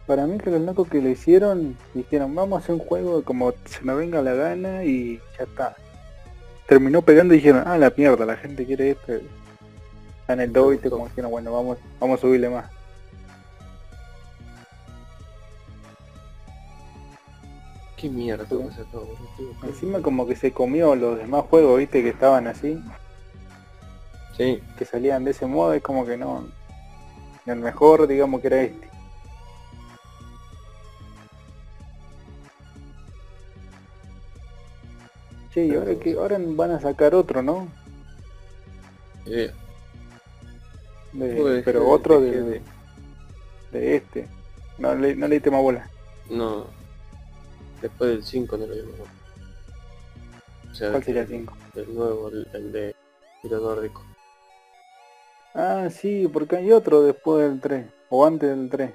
Para 0.07 0.25
mí 0.25 0.37
que 0.37 0.49
los 0.49 0.61
locos 0.61 0.87
que 0.89 1.01
lo 1.01 1.09
hicieron, 1.09 1.77
dijeron, 1.93 2.33
vamos 2.35 2.57
a 2.59 2.63
hacer 2.63 2.75
un 2.75 2.81
juego 2.81 3.23
como 3.23 3.53
se 3.65 3.83
nos 3.83 3.97
venga 3.97 4.21
la 4.21 4.33
gana 4.33 4.83
y 4.83 5.21
ya 5.37 5.43
está. 5.45 5.75
Terminó 6.67 7.01
pegando 7.01 7.33
y 7.33 7.37
dijeron, 7.37 7.63
ah, 7.65 7.77
la 7.77 7.93
mierda, 7.95 8.25
la 8.25 8.37
gente 8.37 8.65
quiere 8.65 8.91
esto. 8.91 9.13
Está 9.13 10.33
en 10.33 10.41
el 10.41 10.53
2 10.53 10.75
y 10.75 10.77
te 10.77 10.89
como 10.89 11.07
dijeron, 11.07 11.31
bueno, 11.31 11.51
vamos, 11.51 11.77
vamos 11.99 12.19
a 12.19 12.21
subirle 12.21 12.49
más. 12.49 12.65
Qué 17.97 18.09
mierda 18.09 18.45
que- 18.45 19.67
Encima 19.67 20.01
como 20.01 20.27
que 20.27 20.35
se 20.35 20.51
comió 20.51 20.95
los 20.95 21.17
demás 21.17 21.45
juegos, 21.49 21.79
viste, 21.79 22.01
que 22.03 22.09
estaban 22.09 22.47
así, 22.47 22.81
Sí, 24.37 24.63
que 24.79 24.85
salían 24.85 25.23
de 25.23 25.29
ese 25.31 25.45
modo, 25.45 25.73
es 25.73 25.83
como 25.83 26.05
que 26.07 26.17
no. 26.17 26.47
El 27.45 27.57
mejor, 27.57 28.07
digamos 28.07 28.41
que 28.41 28.47
era 28.47 28.61
este. 28.63 28.89
Che, 35.53 35.65
y 35.65 35.75
ahora 35.75 35.95
que 35.95 36.13
ahora 36.13 36.37
van 36.39 36.71
a 36.71 36.79
sacar 36.79 37.13
otro, 37.15 37.41
¿no? 37.41 37.67
eh, 39.25 39.51
De- 41.13 41.35
pues, 41.35 41.63
pero 41.63 41.87
otro 41.89 42.19
de, 42.19 42.31
que- 42.31 43.77
de 43.77 43.95
este. 43.95 44.27
No 44.79 44.95
le, 44.95 45.15
no 45.15 45.27
le 45.27 45.35
diste 45.35 45.51
más 45.51 45.61
bola. 45.61 45.89
No. 46.29 46.65
Después 47.81 48.09
del 48.11 48.23
5 48.23 48.57
no 48.57 48.65
lo 48.65 48.73
dimos. 48.75 48.95
O 50.71 50.75
sea, 50.75 50.89
¿Cuál 50.91 51.03
sería 51.03 51.21
el 51.21 51.27
5? 51.27 51.55
el 51.75 51.93
nuevo, 51.95 52.29
el, 52.29 52.47
el 52.53 52.71
de 52.71 52.95
tiro 53.43 53.59
nórdico. 53.59 54.03
Ah, 55.53 55.87
sí, 55.91 56.27
porque 56.33 56.55
hay 56.57 56.71
otro 56.71 57.03
después 57.03 57.47
del 57.47 57.59
3. 57.61 57.85
O 58.09 58.25
antes 58.25 58.49
del 58.49 58.69
3. 58.69 58.91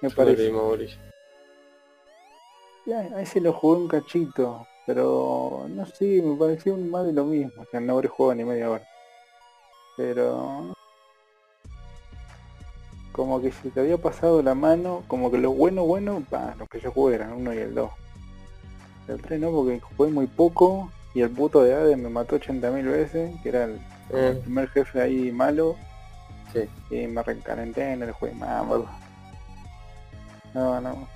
Me 0.00 0.08
Yo 0.08 0.14
no 0.16 0.24
le 0.24 0.26
parece. 0.32 0.42
dimos 0.44 0.62
bolilla. 0.62 0.96
Ya, 2.86 3.00
a 3.00 3.20
ese 3.22 3.40
lo 3.40 3.52
jugué 3.52 3.78
un 3.80 3.88
cachito. 3.88 4.66
Pero 4.86 5.66
no 5.68 5.84
sé, 5.86 6.22
me 6.22 6.36
pareció 6.36 6.76
más 6.76 7.04
de 7.06 7.12
lo 7.12 7.24
mismo. 7.24 7.62
O 7.62 7.66
sea, 7.66 7.80
no 7.80 7.94
habré 7.94 8.08
jugado 8.08 8.34
ni 8.36 8.44
media 8.44 8.70
hora. 8.70 8.84
Pero... 9.96 10.72
Como 13.12 13.40
que 13.40 13.50
se 13.50 13.70
te 13.70 13.80
había 13.80 13.96
pasado 13.96 14.42
la 14.42 14.54
mano, 14.54 15.02
como 15.08 15.30
que 15.30 15.38
lo 15.38 15.50
bueno, 15.52 15.84
bueno, 15.86 16.22
pa, 16.28 16.54
lo 16.58 16.66
que 16.66 16.80
yo 16.80 16.92
jugué 16.92 17.14
eran 17.14 17.32
uno 17.32 17.54
y 17.54 17.58
el 17.58 17.74
2. 17.74 17.90
El 19.08 19.22
3 19.22 19.40
no, 19.40 19.50
porque 19.50 19.80
jugué 19.80 20.10
muy 20.10 20.26
poco 20.26 20.90
y 21.14 21.22
el 21.22 21.30
puto 21.30 21.62
de 21.62 21.74
Hades 21.74 21.96
me 21.96 22.10
mató 22.10 22.36
80.000 22.36 22.84
veces, 22.84 23.34
que 23.42 23.48
era 23.48 23.64
el, 23.64 23.80
el 24.10 24.36
Eh, 24.36 24.40
primer 24.42 24.68
jefe 24.68 25.00
ahí 25.00 25.32
malo, 25.32 25.76
sí. 26.52 26.68
y 26.94 27.06
me 27.06 27.22
reencalenté 27.22 27.90
en 27.94 28.02
el 28.02 28.12
juego 28.12 28.34
más, 28.36 28.66
boludo. 28.68 28.90
No, 30.52 30.78
no. 30.82 31.08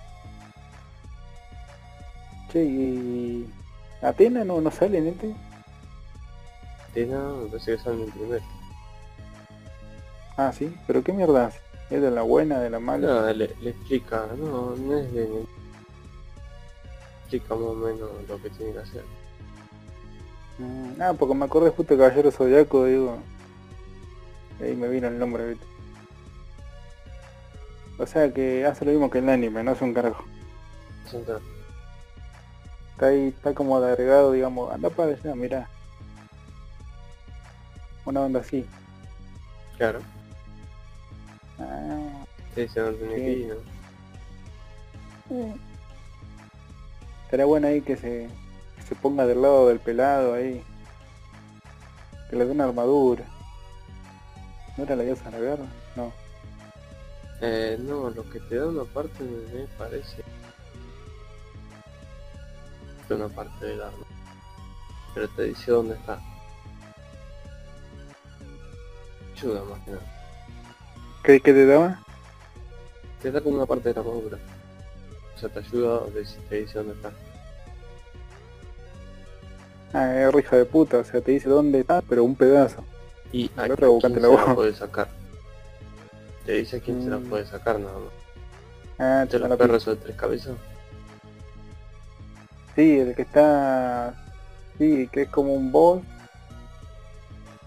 Che, 2.50 2.62
y... 2.64 3.50
¿Atena 4.02 4.44
no, 4.44 4.60
no 4.60 4.70
sale 4.70 4.98
en 4.98 5.08
este? 5.08 5.34
Tina, 6.94 7.18
me 7.34 7.46
parece 7.48 7.72
que 7.76 7.78
sale 7.82 7.96
en 7.96 8.02
el 8.04 8.12
primero. 8.12 8.44
Ah, 10.36 10.52
sí, 10.52 10.74
pero 10.86 11.02
qué 11.04 11.12
mierda 11.12 11.46
hace? 11.46 11.60
¿Es 11.90 12.00
de 12.00 12.10
la 12.10 12.22
buena, 12.22 12.58
de 12.60 12.70
la 12.70 12.80
mala? 12.80 13.06
No, 13.06 13.32
le, 13.32 13.54
le 13.60 13.70
explica, 13.70 14.26
no, 14.38 14.74
no 14.76 14.98
es 14.98 15.12
de... 15.12 15.28
Explica 17.22 17.54
más 17.54 17.64
o 17.64 17.74
menos 17.74 18.10
lo 18.28 18.42
que 18.42 18.50
tiene 18.50 18.72
que 18.72 18.78
hacer. 18.78 19.04
Mm, 20.58 21.00
Ah, 21.00 21.14
porque 21.18 21.34
me 21.34 21.44
acordé 21.44 21.70
justo 21.70 21.94
de 21.94 22.00
Caballero 22.00 22.30
Zodiaco, 22.30 22.84
digo. 22.86 23.18
Ahí 24.60 24.74
me 24.76 24.88
vino 24.88 25.08
el 25.08 25.18
nombre, 25.18 25.46
¿viste? 25.46 25.64
O 27.98 28.06
sea 28.06 28.32
que 28.32 28.64
hace 28.66 28.84
lo 28.84 28.92
mismo 28.92 29.10
que 29.10 29.18
el 29.18 29.28
anime, 29.28 29.62
no 29.62 29.72
es 29.72 29.82
un 29.82 29.92
carajo. 29.94 30.24
Es 31.06 31.12
un 31.14 31.24
tra- 31.26 31.40
Está 33.00 33.08
ahí, 33.08 33.28
está 33.28 33.54
como 33.54 33.78
agregado, 33.78 34.32
digamos, 34.32 34.70
anda 34.70 34.90
para 34.90 35.12
allá, 35.12 35.34
mirá. 35.34 35.70
Una 38.04 38.20
onda 38.20 38.40
así. 38.40 38.66
Claro. 39.78 40.00
Ah, 41.58 42.26
Sí, 42.54 42.68
se 42.68 42.92
Sí. 42.92 43.48
¿no? 45.30 45.54
Estaría 47.24 47.46
bueno 47.46 47.68
ahí 47.68 47.80
que 47.80 47.96
se, 47.96 48.28
que 48.76 48.82
se 48.82 48.94
ponga 48.94 49.24
del 49.24 49.40
lado 49.40 49.68
del 49.68 49.80
pelado 49.80 50.34
ahí. 50.34 50.62
Que 52.28 52.36
le 52.36 52.44
dé 52.44 52.52
una 52.52 52.64
armadura. 52.64 53.24
¿No 54.76 54.84
era 54.84 54.94
la 54.94 55.04
diosa 55.04 55.24
de 55.24 55.30
la 55.30 55.38
guerra? 55.38 55.64
No. 55.96 56.12
Eh, 57.40 57.78
no, 57.80 58.10
lo 58.10 58.28
que 58.28 58.40
te 58.40 58.56
da 58.56 58.66
una 58.66 58.84
parte 58.84 59.24
me 59.24 59.66
parece... 59.78 60.22
Una 63.10 63.28
parte 63.28 63.66
del 63.66 63.82
arma. 63.82 64.04
Pero 65.14 65.28
te 65.28 65.42
dice 65.44 65.70
dónde 65.72 65.94
está. 65.94 66.20
Ayuda 69.36 69.64
más 69.64 69.80
que 69.84 69.90
nada. 69.90 70.02
¿Qué, 71.24 71.40
qué 71.40 71.52
te 71.52 71.66
daba? 71.66 72.00
Te 73.20 73.30
da 73.32 73.40
como 73.40 73.56
una 73.56 73.66
parte 73.66 73.88
de 73.88 73.94
la 73.94 74.00
armadura. 74.00 74.38
O 75.34 75.38
sea, 75.38 75.48
te 75.48 75.58
ayuda, 75.58 76.00
te 76.06 76.24
te 76.48 76.60
dice 76.60 76.78
dónde 76.78 76.94
está. 76.94 77.10
Ah, 79.92 80.14
es 80.14 80.32
rija 80.32 80.56
de 80.56 80.64
puta, 80.64 80.98
o 80.98 81.04
sea, 81.04 81.20
te 81.20 81.32
dice 81.32 81.48
dónde 81.48 81.80
está, 81.80 82.00
pero 82.02 82.22
un 82.22 82.36
pedazo. 82.36 82.84
Y 83.32 83.50
a, 83.56 83.64
quién 83.64 83.76
buscate 83.90 84.14
se 84.14 84.20
la 84.20 84.54
puede 84.54 84.74
sacar. 84.74 85.08
Te 86.46 86.52
dice 86.52 86.76
a 86.76 86.80
quién 86.80 87.02
se 87.02 87.10
la 87.10 87.18
Mm. 87.18 87.24
puede 87.28 87.44
sacar 87.46 87.80
nada 87.80 87.98
más. 87.98 88.12
Ah, 88.98 89.24
¿De 89.24 89.26
chupa 89.28 89.38
los 89.40 89.50
la 89.50 89.56
perros 89.56 89.84
de 89.86 89.96
tres 89.96 90.16
cabezas? 90.16 90.54
Sí, 92.74 92.98
el 93.00 93.14
que 93.14 93.22
está... 93.22 94.14
Sí, 94.78 95.08
que 95.12 95.22
es 95.22 95.28
como 95.28 95.54
un 95.54 95.70
boss. 95.70 96.02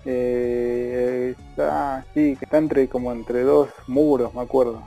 Eh, 0.05 1.35
está, 1.37 2.05
sí, 2.13 2.35
que 2.37 2.45
está 2.45 2.57
entre 2.57 2.87
como 2.89 3.11
entre 3.11 3.41
dos 3.43 3.69
muros, 3.87 4.33
me 4.33 4.41
acuerdo. 4.41 4.83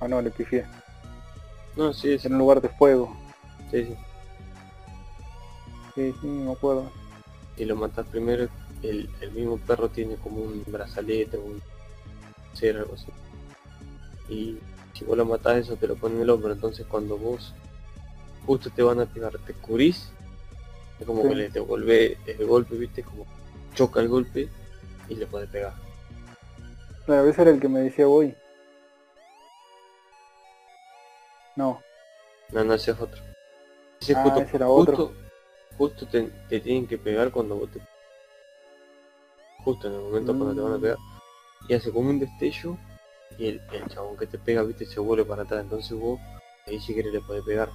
Ah 0.00 0.08
no, 0.08 0.20
le 0.20 0.30
pifié. 0.30 0.66
No, 1.76 1.92
sí, 1.92 2.18
sí, 2.18 2.26
En 2.26 2.34
un 2.34 2.38
lugar 2.40 2.60
de 2.60 2.68
fuego. 2.70 3.16
sí, 3.70 3.84
sí. 3.84 3.96
Sí, 5.94 6.14
sí, 6.20 6.26
me 6.26 6.52
acuerdo. 6.52 6.90
Y 7.56 7.64
lo 7.66 7.76
matas 7.76 8.06
primero, 8.06 8.48
el, 8.82 9.08
el 9.20 9.32
mismo 9.32 9.58
perro 9.58 9.88
tiene 9.90 10.16
como 10.16 10.40
un 10.42 10.64
brazalete, 10.66 11.36
un 11.36 11.60
cierre, 12.54 12.80
algo 12.80 12.94
así. 12.94 13.12
y 14.28 14.58
si 14.94 15.04
vos 15.04 15.16
lo 15.16 15.24
matás 15.24 15.56
eso 15.58 15.76
te 15.76 15.86
lo 15.86 15.96
pone 15.96 16.16
en 16.16 16.22
el 16.22 16.30
hombro, 16.30 16.52
entonces 16.52 16.86
cuando 16.86 17.16
vos 17.18 17.54
justo 18.46 18.70
te 18.70 18.82
van 18.82 19.00
a 19.00 19.06
pegar, 19.06 19.32
te 19.46 19.54
cubrís, 19.54 20.10
es 20.98 21.06
como 21.06 21.22
Sí. 21.22 21.28
que 21.28 21.34
le 21.34 21.48
devuelve 21.50 22.18
el 22.26 22.46
golpe, 22.46 22.76
viste, 22.76 23.02
como 23.02 23.26
choca 23.74 24.00
el 24.00 24.08
golpe 24.08 24.48
y 25.08 25.14
le 25.14 25.26
puede 25.26 25.46
pegar. 25.46 25.74
Claro, 27.06 27.28
ese 27.28 27.42
era 27.42 27.50
el 27.50 27.60
que 27.60 27.68
me 27.68 27.80
decía 27.80 28.06
voy. 28.06 28.34
No, 31.56 31.80
No, 32.52 32.64
no, 32.64 32.74
ese 32.74 32.92
es 32.92 33.00
otro. 33.00 33.20
Ese 34.00 34.14
Ah, 34.14 34.22
justo, 34.22 34.40
ese 34.40 34.56
era 34.56 34.68
otro. 34.68 34.96
justo, 34.96 35.14
justo 35.76 36.06
te, 36.06 36.22
te 36.48 36.60
tienen 36.60 36.86
que 36.86 36.98
pegar 36.98 37.30
cuando 37.30 37.56
vos 37.56 37.70
te... 37.70 37.80
Justo 39.64 39.86
en 39.88 39.94
el 39.94 40.00
momento 40.00 40.36
cuando 40.36 40.54
te 40.54 40.60
van 40.60 40.72
a 40.72 40.78
Mm. 40.78 40.80
pegar. 40.80 40.96
Y 41.68 41.74
hace 41.74 41.92
como 41.92 42.10
un 42.10 42.18
destello 42.18 42.76
y 43.38 43.48
el, 43.48 43.62
el 43.72 43.86
chabón 43.88 44.16
que 44.16 44.26
te 44.26 44.38
pega, 44.38 44.62
viste, 44.62 44.86
se 44.86 45.00
vuelve 45.00 45.24
para 45.24 45.42
atrás. 45.42 45.62
Entonces 45.62 45.98
vos, 45.98 46.20
ahí 46.66 46.80
si 46.80 46.94
querés 46.94 47.12
le 47.12 47.20
podés 47.20 47.44
pegar. 47.44 47.70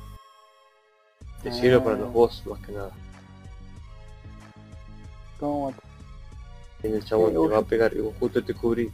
Te 1.44 1.52
sirve 1.52 1.80
para 1.80 1.98
los 1.98 2.08
Ah. 2.10 2.12
boss 2.12 2.44
más 2.46 2.60
que 2.66 2.72
nada. 2.72 2.92
¿cómo? 5.40 5.74
En 6.84 6.96
el 6.96 7.06
chabón 7.06 7.32
te 7.32 7.38
va 7.38 7.58
a 7.60 7.62
pegar 7.64 7.94
y 7.94 8.00
vos 8.00 8.14
justo 8.20 8.44
te 8.44 8.54
cubrís. 8.54 8.92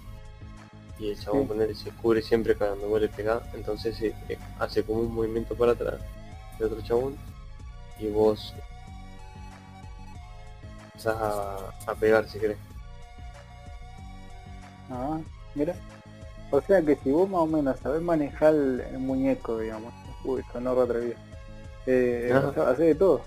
Y 0.99 1.09
el 1.11 1.19
chabón 1.19 1.41
Sí. 1.43 1.47
ponele, 1.47 1.75
se 1.75 1.89
cubre 1.91 2.21
siempre 2.21 2.55
cuando 2.55 2.87
vos 2.87 2.99
le 3.01 3.07
pegás. 3.09 3.41
Entonces 3.53 3.99
eh, 4.01 4.15
eh, 4.29 4.37
hace 4.59 4.83
como 4.83 4.99
un 5.01 5.13
movimiento 5.13 5.55
para 5.55 5.71
atrás 5.73 5.99
de 6.59 6.65
otro 6.65 6.81
chabón. 6.81 7.17
Y 7.99 8.07
vos 8.09 8.53
empezás 10.87 11.15
a, 11.17 11.57
a 11.87 11.95
pegar 11.95 12.27
si 12.27 12.39
querés. 12.39 12.57
Ah, 14.89 15.19
mira. 15.55 15.75
O 16.53 16.61
sea 16.61 16.83
que 16.83 16.95
si 16.97 17.09
vos 17.11 17.27
más 17.27 17.41
o 17.41 17.47
menos 17.47 17.79
sabés 17.79 17.99
manejar 18.03 18.53
el, 18.53 18.79
el 18.91 18.99
muñeco, 18.99 19.57
digamos. 19.57 19.91
Uy, 20.23 20.43
sonó 20.53 20.75
re 20.75 20.81
atrevido. 20.83 21.15
Eh, 21.87 22.31
o 22.31 22.53
sea, 22.53 22.69
hacés 22.69 22.85
de 22.89 22.95
todo. 22.95 23.21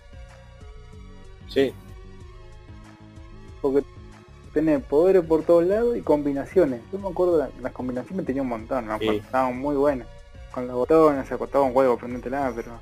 Sí, 1.49 1.75
Porque 3.61 3.83
tenés 4.55 4.81
poderes 4.85 5.25
por 5.25 5.43
todos 5.43 5.65
lados 5.65 5.97
y 5.97 6.03
combinaciones. 6.03 6.81
Yo 6.93 7.01
me 7.01 7.09
acuerdo, 7.09 7.39
la- 7.39 7.51
las 7.61 7.73
combinaciones 7.73 8.25
tenía 8.27 8.43
un 8.43 8.49
montón, 8.49 8.87
me 8.87 8.97
Sí. 9.01 9.09
estaban 9.17 9.59
muy 9.59 9.75
buenas. 9.75 10.07
Con 10.53 10.69
los 10.69 10.77
botones, 10.77 11.27
se 11.27 11.35
acostaba 11.35 11.65
un 11.65 11.77
huevo, 11.77 11.97
prendértela, 11.99 12.53
pero... 12.55 12.79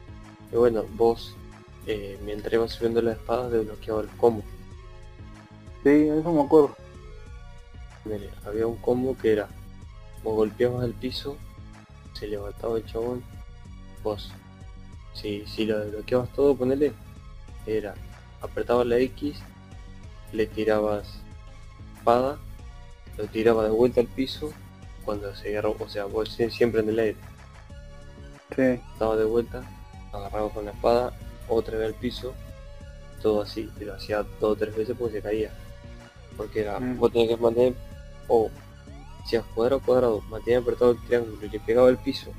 y 0.52 0.56
bueno, 0.56 0.84
vos 0.94 1.34
eh, 1.86 2.18
mientras 2.22 2.52
ibas 2.52 2.72
subiendo 2.72 3.00
la 3.00 3.12
espada 3.12 3.48
desbloqueaba 3.48 4.02
el 4.02 4.08
combo. 4.10 4.42
Sí, 5.82 6.08
eso 6.08 6.32
me 6.32 6.42
acuerdo. 6.42 6.76
Ponele, 8.02 8.28
había 8.46 8.66
un 8.66 8.76
combo 8.76 9.16
que 9.16 9.32
era, 9.32 9.48
vos 10.24 10.34
golpeabas 10.34 10.84
el 10.84 10.94
piso, 10.94 11.36
se 12.14 12.26
levantaba 12.26 12.78
el 12.78 12.86
chabón, 12.86 13.22
vos, 14.02 14.30
si, 15.12 15.46
si 15.46 15.66
lo 15.66 15.78
desbloqueabas 15.78 16.30
todo, 16.32 16.56
ponele, 16.56 16.92
era, 17.66 17.94
apretabas 18.40 18.86
la 18.86 18.98
X, 18.98 19.36
le 20.32 20.46
tirabas 20.46 21.06
espada, 21.98 22.38
lo 23.16 23.24
tirabas 23.26 23.66
de 23.66 23.70
vuelta 23.70 24.00
al 24.00 24.06
piso, 24.08 24.52
cuando 25.04 25.34
se 25.36 25.50
agarró, 25.50 25.76
o 25.78 25.88
sea, 25.88 26.06
vos 26.06 26.30
sie- 26.36 26.50
siempre 26.50 26.80
en 26.80 26.88
el 26.88 26.98
aire, 26.98 27.16
Sí, 28.54 28.62
estaba 28.62 29.16
de 29.16 29.24
vuelta, 29.24 29.62
agarraba 30.12 30.48
con 30.50 30.64
la 30.64 30.70
espada, 30.70 31.12
otra 31.48 31.76
vez 31.76 31.88
al 31.88 31.94
piso, 31.94 32.32
todo 33.20 33.42
así, 33.42 33.68
y 33.80 33.84
lo 33.84 33.94
hacía 33.94 34.18
dos 34.22 34.52
o 34.52 34.56
tres 34.56 34.76
veces 34.76 34.94
porque 34.98 35.14
se 35.16 35.22
caía. 35.22 35.50
Porque 36.36 36.60
era, 36.60 36.78
Mm. 36.78 36.98
vos 36.98 37.10
tenías 37.10 37.30
que 37.30 37.42
mantener, 37.42 37.74
o 38.28 38.50
si 39.24 39.38
cuadrado 39.54 39.80
cuadrado, 39.80 40.20
mantenía 40.30 40.58
apretado 40.58 40.90
el 40.92 40.98
triángulo 41.04 41.46
y 41.46 41.48
le 41.48 41.60
pegaba 41.60 41.88
el 41.88 41.96
piso, 41.98 42.30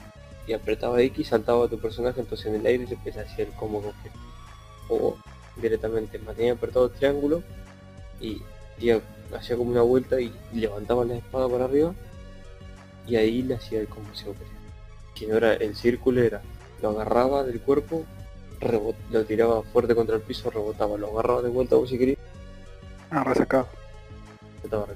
y 0.48 0.54
apretaba 0.54 1.02
X, 1.02 1.30
saltaba 1.30 1.68
tu 1.68 1.80
personaje, 1.80 2.20
entonces 2.22 2.46
en 2.48 2.56
el 2.56 2.66
aire 2.66 2.86
se 2.88 2.94
empieza 2.94 3.22
a 3.22 3.24
hacer 3.24 3.48
el 3.48 3.54
combo 3.54 3.82
completo. 3.82 4.18
O 4.90 5.18
directamente 5.56 6.20
mantenía 6.20 6.54
apretado 6.54 6.86
el 6.86 6.92
triángulo 6.92 7.42
y 8.22 8.42
hacía 9.36 9.58
como 9.58 9.72
una 9.72 9.82
vuelta 9.82 10.20
y 10.22 10.32
levantaba 10.54 11.04
la 11.06 11.16
espada 11.16 11.50
para 11.50 11.66
arriba 11.66 11.94
y 13.08 13.16
ahí 13.16 13.42
le 13.42 13.56
hacía 13.56 13.80
el 13.80 13.88
combo. 13.88 14.10
Si 15.16 15.26
no 15.26 15.38
era 15.38 15.54
el 15.54 15.76
círculo 15.76 16.22
era, 16.22 16.42
lo 16.82 16.90
agarraba 16.90 17.44
del 17.44 17.62
cuerpo, 17.62 18.04
rebot- 18.60 18.96
lo 19.12 19.26
tiraba 19.26 19.64
fuerte 19.64 19.96
contra 19.96 20.16
el 20.16 20.22
piso, 20.22 20.50
rebotaba, 20.52 20.98
lo 20.98 21.12
agarraba 21.12 21.42
de 21.42 21.50
vuelta 21.50 21.76
vos 21.78 21.90
si 21.90 21.98
querías, 21.98 22.20
ah, 23.10 23.24
resacado. 23.24 23.68
estaba. 24.64 24.88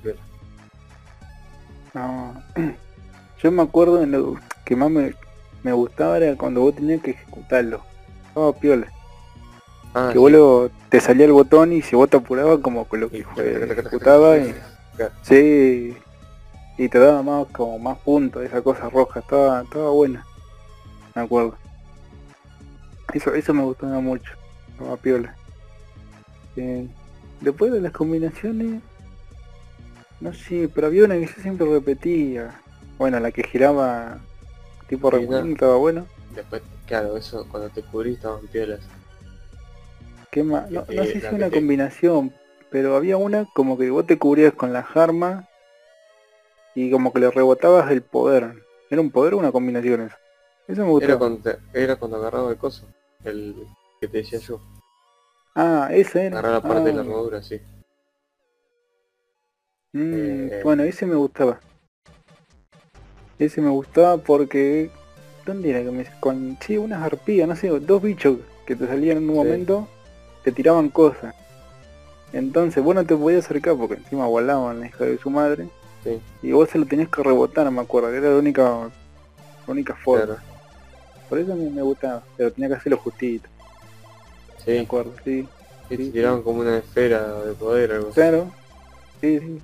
No. 1.94 2.34
Yo 3.44 3.52
me 3.52 3.62
acuerdo 3.64 4.02
en 4.04 4.12
lo 4.12 4.36
que 4.66 4.76
más 4.76 4.90
me, 4.92 5.14
me 5.64 5.72
gustaba 5.74 6.18
era 6.18 6.36
cuando 6.36 6.62
vos 6.62 6.76
tenías 6.76 7.02
que 7.02 7.12
ejecutarlo. 7.12 7.82
Estaba 8.28 8.54
piola. 8.54 8.88
Ah, 9.94 10.08
que 10.10 10.14
sí. 10.14 10.20
vos 10.20 10.32
lo- 10.32 10.72
te 10.90 11.00
salía 11.00 11.26
el 11.26 11.32
botón 11.32 11.74
y 11.74 11.82
si 11.82 11.96
vos 11.96 12.10
te 12.10 12.18
apurabas 12.18 12.60
como 12.60 12.88
que 12.88 12.98
lo 12.98 13.08
Y- 13.08 13.24
fue, 13.24 13.72
ejecutaba 13.72 14.38
y 14.38 14.54
sí 15.24 15.96
y 16.78 16.88
te 16.90 17.00
daba 17.00 17.22
más 17.24 17.48
como 17.52 17.78
más 17.80 17.98
puntos 18.00 18.44
esa 18.44 18.62
cosa 18.62 18.88
roja 18.90 19.20
estaba 19.20 19.62
estaba 19.64 19.90
buena 19.90 20.26
me 21.16 21.24
acuerdo 21.24 21.58
eso 23.14 23.34
eso 23.34 23.54
me 23.54 23.64
gustaba 23.64 24.00
mucho 24.00 24.32
estaba 24.72 24.96
piola 24.98 25.36
Eh, 26.56 26.88
después 27.42 27.72
de 27.72 27.82
las 27.82 27.92
combinaciones 27.92 28.82
no 30.22 30.34
sé 30.34 30.70
pero 30.74 30.88
había 30.88 31.06
una 31.06 31.16
que 31.16 31.26
yo 31.28 31.42
siempre 31.42 31.68
repetía 31.68 32.62
bueno 32.98 33.20
la 33.20 33.32
que 33.32 33.44
giraba 33.44 34.20
tipo 34.88 35.10
remolino 35.10 35.54
estaba 35.54 35.78
bueno 35.78 36.08
Después, 36.36 36.62
claro, 36.86 37.18
eso 37.18 37.46
cuando 37.50 37.70
te 37.70 37.82
cubrís 37.82 38.18
estaban 38.18 38.46
piolas. 38.48 38.80
¿Qué 40.32 40.44
más? 40.44 40.70
No, 40.70 40.86
no 40.88 41.04
Eh, 41.04 41.08
sé 41.08 41.14
si 41.14 41.20
la 41.22 41.32
una 41.34 41.50
te- 41.50 41.56
combinación, 41.56 42.34
pero 42.70 42.96
había 42.96 43.18
una 43.18 43.46
como 43.54 43.78
que 43.78 43.90
vos 43.90 44.06
te 44.06 44.20
cubrías 44.20 44.54
con 44.54 44.72
las 44.74 44.96
armas 44.96 45.46
y 46.76 46.92
como 46.92 47.12
que 47.12 47.20
le 47.20 47.32
rebotabas 47.32 47.92
el 47.92 48.02
poder. 48.04 48.64
¿Era 48.90 49.02
un 49.02 49.12
poder 49.12 49.34
o 49.34 49.38
una 49.38 49.52
combinación 49.52 50.02
eso? 50.02 50.16
Eso 50.68 50.84
me 50.84 50.92
gustó. 50.92 51.06
Era 51.08 51.18
cuando, 51.18 51.40
te- 51.42 51.58
era 51.74 51.96
cuando 51.96 52.18
agarraba 52.18 52.52
el 52.52 52.58
coso, 52.58 52.86
el 53.24 53.56
que 54.00 54.08
te 54.08 54.18
decía 54.20 54.40
yo, 54.40 54.60
Ah, 55.56 55.90
ese 55.92 56.28
era. 56.28 56.38
agarrar 56.40 56.54
la 56.54 56.62
parte 56.62 56.84
de 56.90 56.94
la 56.94 57.02
Ah, 57.02 57.04
armadura, 57.04 57.42
sí. 57.42 57.60
Mm, 59.94 60.50
eh. 60.52 60.62
Bueno, 60.64 60.84
ese 60.84 61.06
me 61.06 61.16
gustaba. 61.16 61.60
Ese 63.38 63.62
me 63.62 63.70
gustaba 63.70 64.18
porque... 64.18 64.92
¿Dónde 65.46 65.70
era 65.70 65.82
que 65.84 65.92
me... 65.92 66.06
Con... 66.20 66.58
Sí, 66.62 66.78
unas 66.78 67.02
arpías, 67.04 67.48
no 67.48 67.56
sé, 67.56 67.70
dos 67.70 68.02
bichos 68.02 68.38
que 68.66 68.76
te 68.76 68.86
salían 68.88 69.18
en 69.18 69.30
un 69.30 69.36
Sí. 69.36 69.36
momento, 69.38 69.88
te 70.44 70.52
tiraban 70.52 70.90
cosas. 70.90 71.34
Entonces 72.34 72.84
vos 72.84 72.94
no 72.96 73.06
te 73.06 73.16
podías 73.16 73.46
acercar 73.46 73.76
porque 73.78 73.96
encima 73.96 74.28
volaban 74.28 74.80
la 74.82 74.88
hija 74.88 75.06
de 75.06 75.18
su 75.18 75.30
madre. 75.30 75.70
Sí, 76.04 76.22
Y 76.42 76.52
vos 76.52 76.70
se 76.70 76.78
lo 76.78 76.86
tenías 76.86 77.10
que 77.10 77.24
rebotar, 77.24 77.70
me 77.72 77.82
acuerdo, 77.82 78.14
era 78.14 78.30
la 78.30 78.38
única, 78.38 78.64
la 78.64 79.72
única 79.72 79.96
forma. 79.96 80.26
claro. 80.26 80.42
Por 81.30 81.40
eso 81.40 81.56
me, 81.56 81.70
me 81.70 81.82
gustaba, 81.82 82.24
pero 82.38 82.52
tenía 82.52 82.70
que 82.70 82.76
hacerlo 82.76 82.98
justito, 82.98 83.50
me 84.74 84.80
Sí, 84.80 84.80
acuerdo, 84.82 85.14
sí. 85.24 85.48
sí, 85.90 85.98
te 85.98 86.06
sí, 86.06 86.12
tiraban 86.12 86.44
como 86.44 86.62
una 86.62 86.78
esfera 86.78 87.44
de 87.44 87.54
poder, 87.54 87.92
algo 87.94 88.10
así. 88.10 88.16
Claro, 88.16 88.52
sí, 89.22 89.40
sí. 89.40 89.62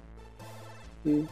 Sí. 1.05 1.29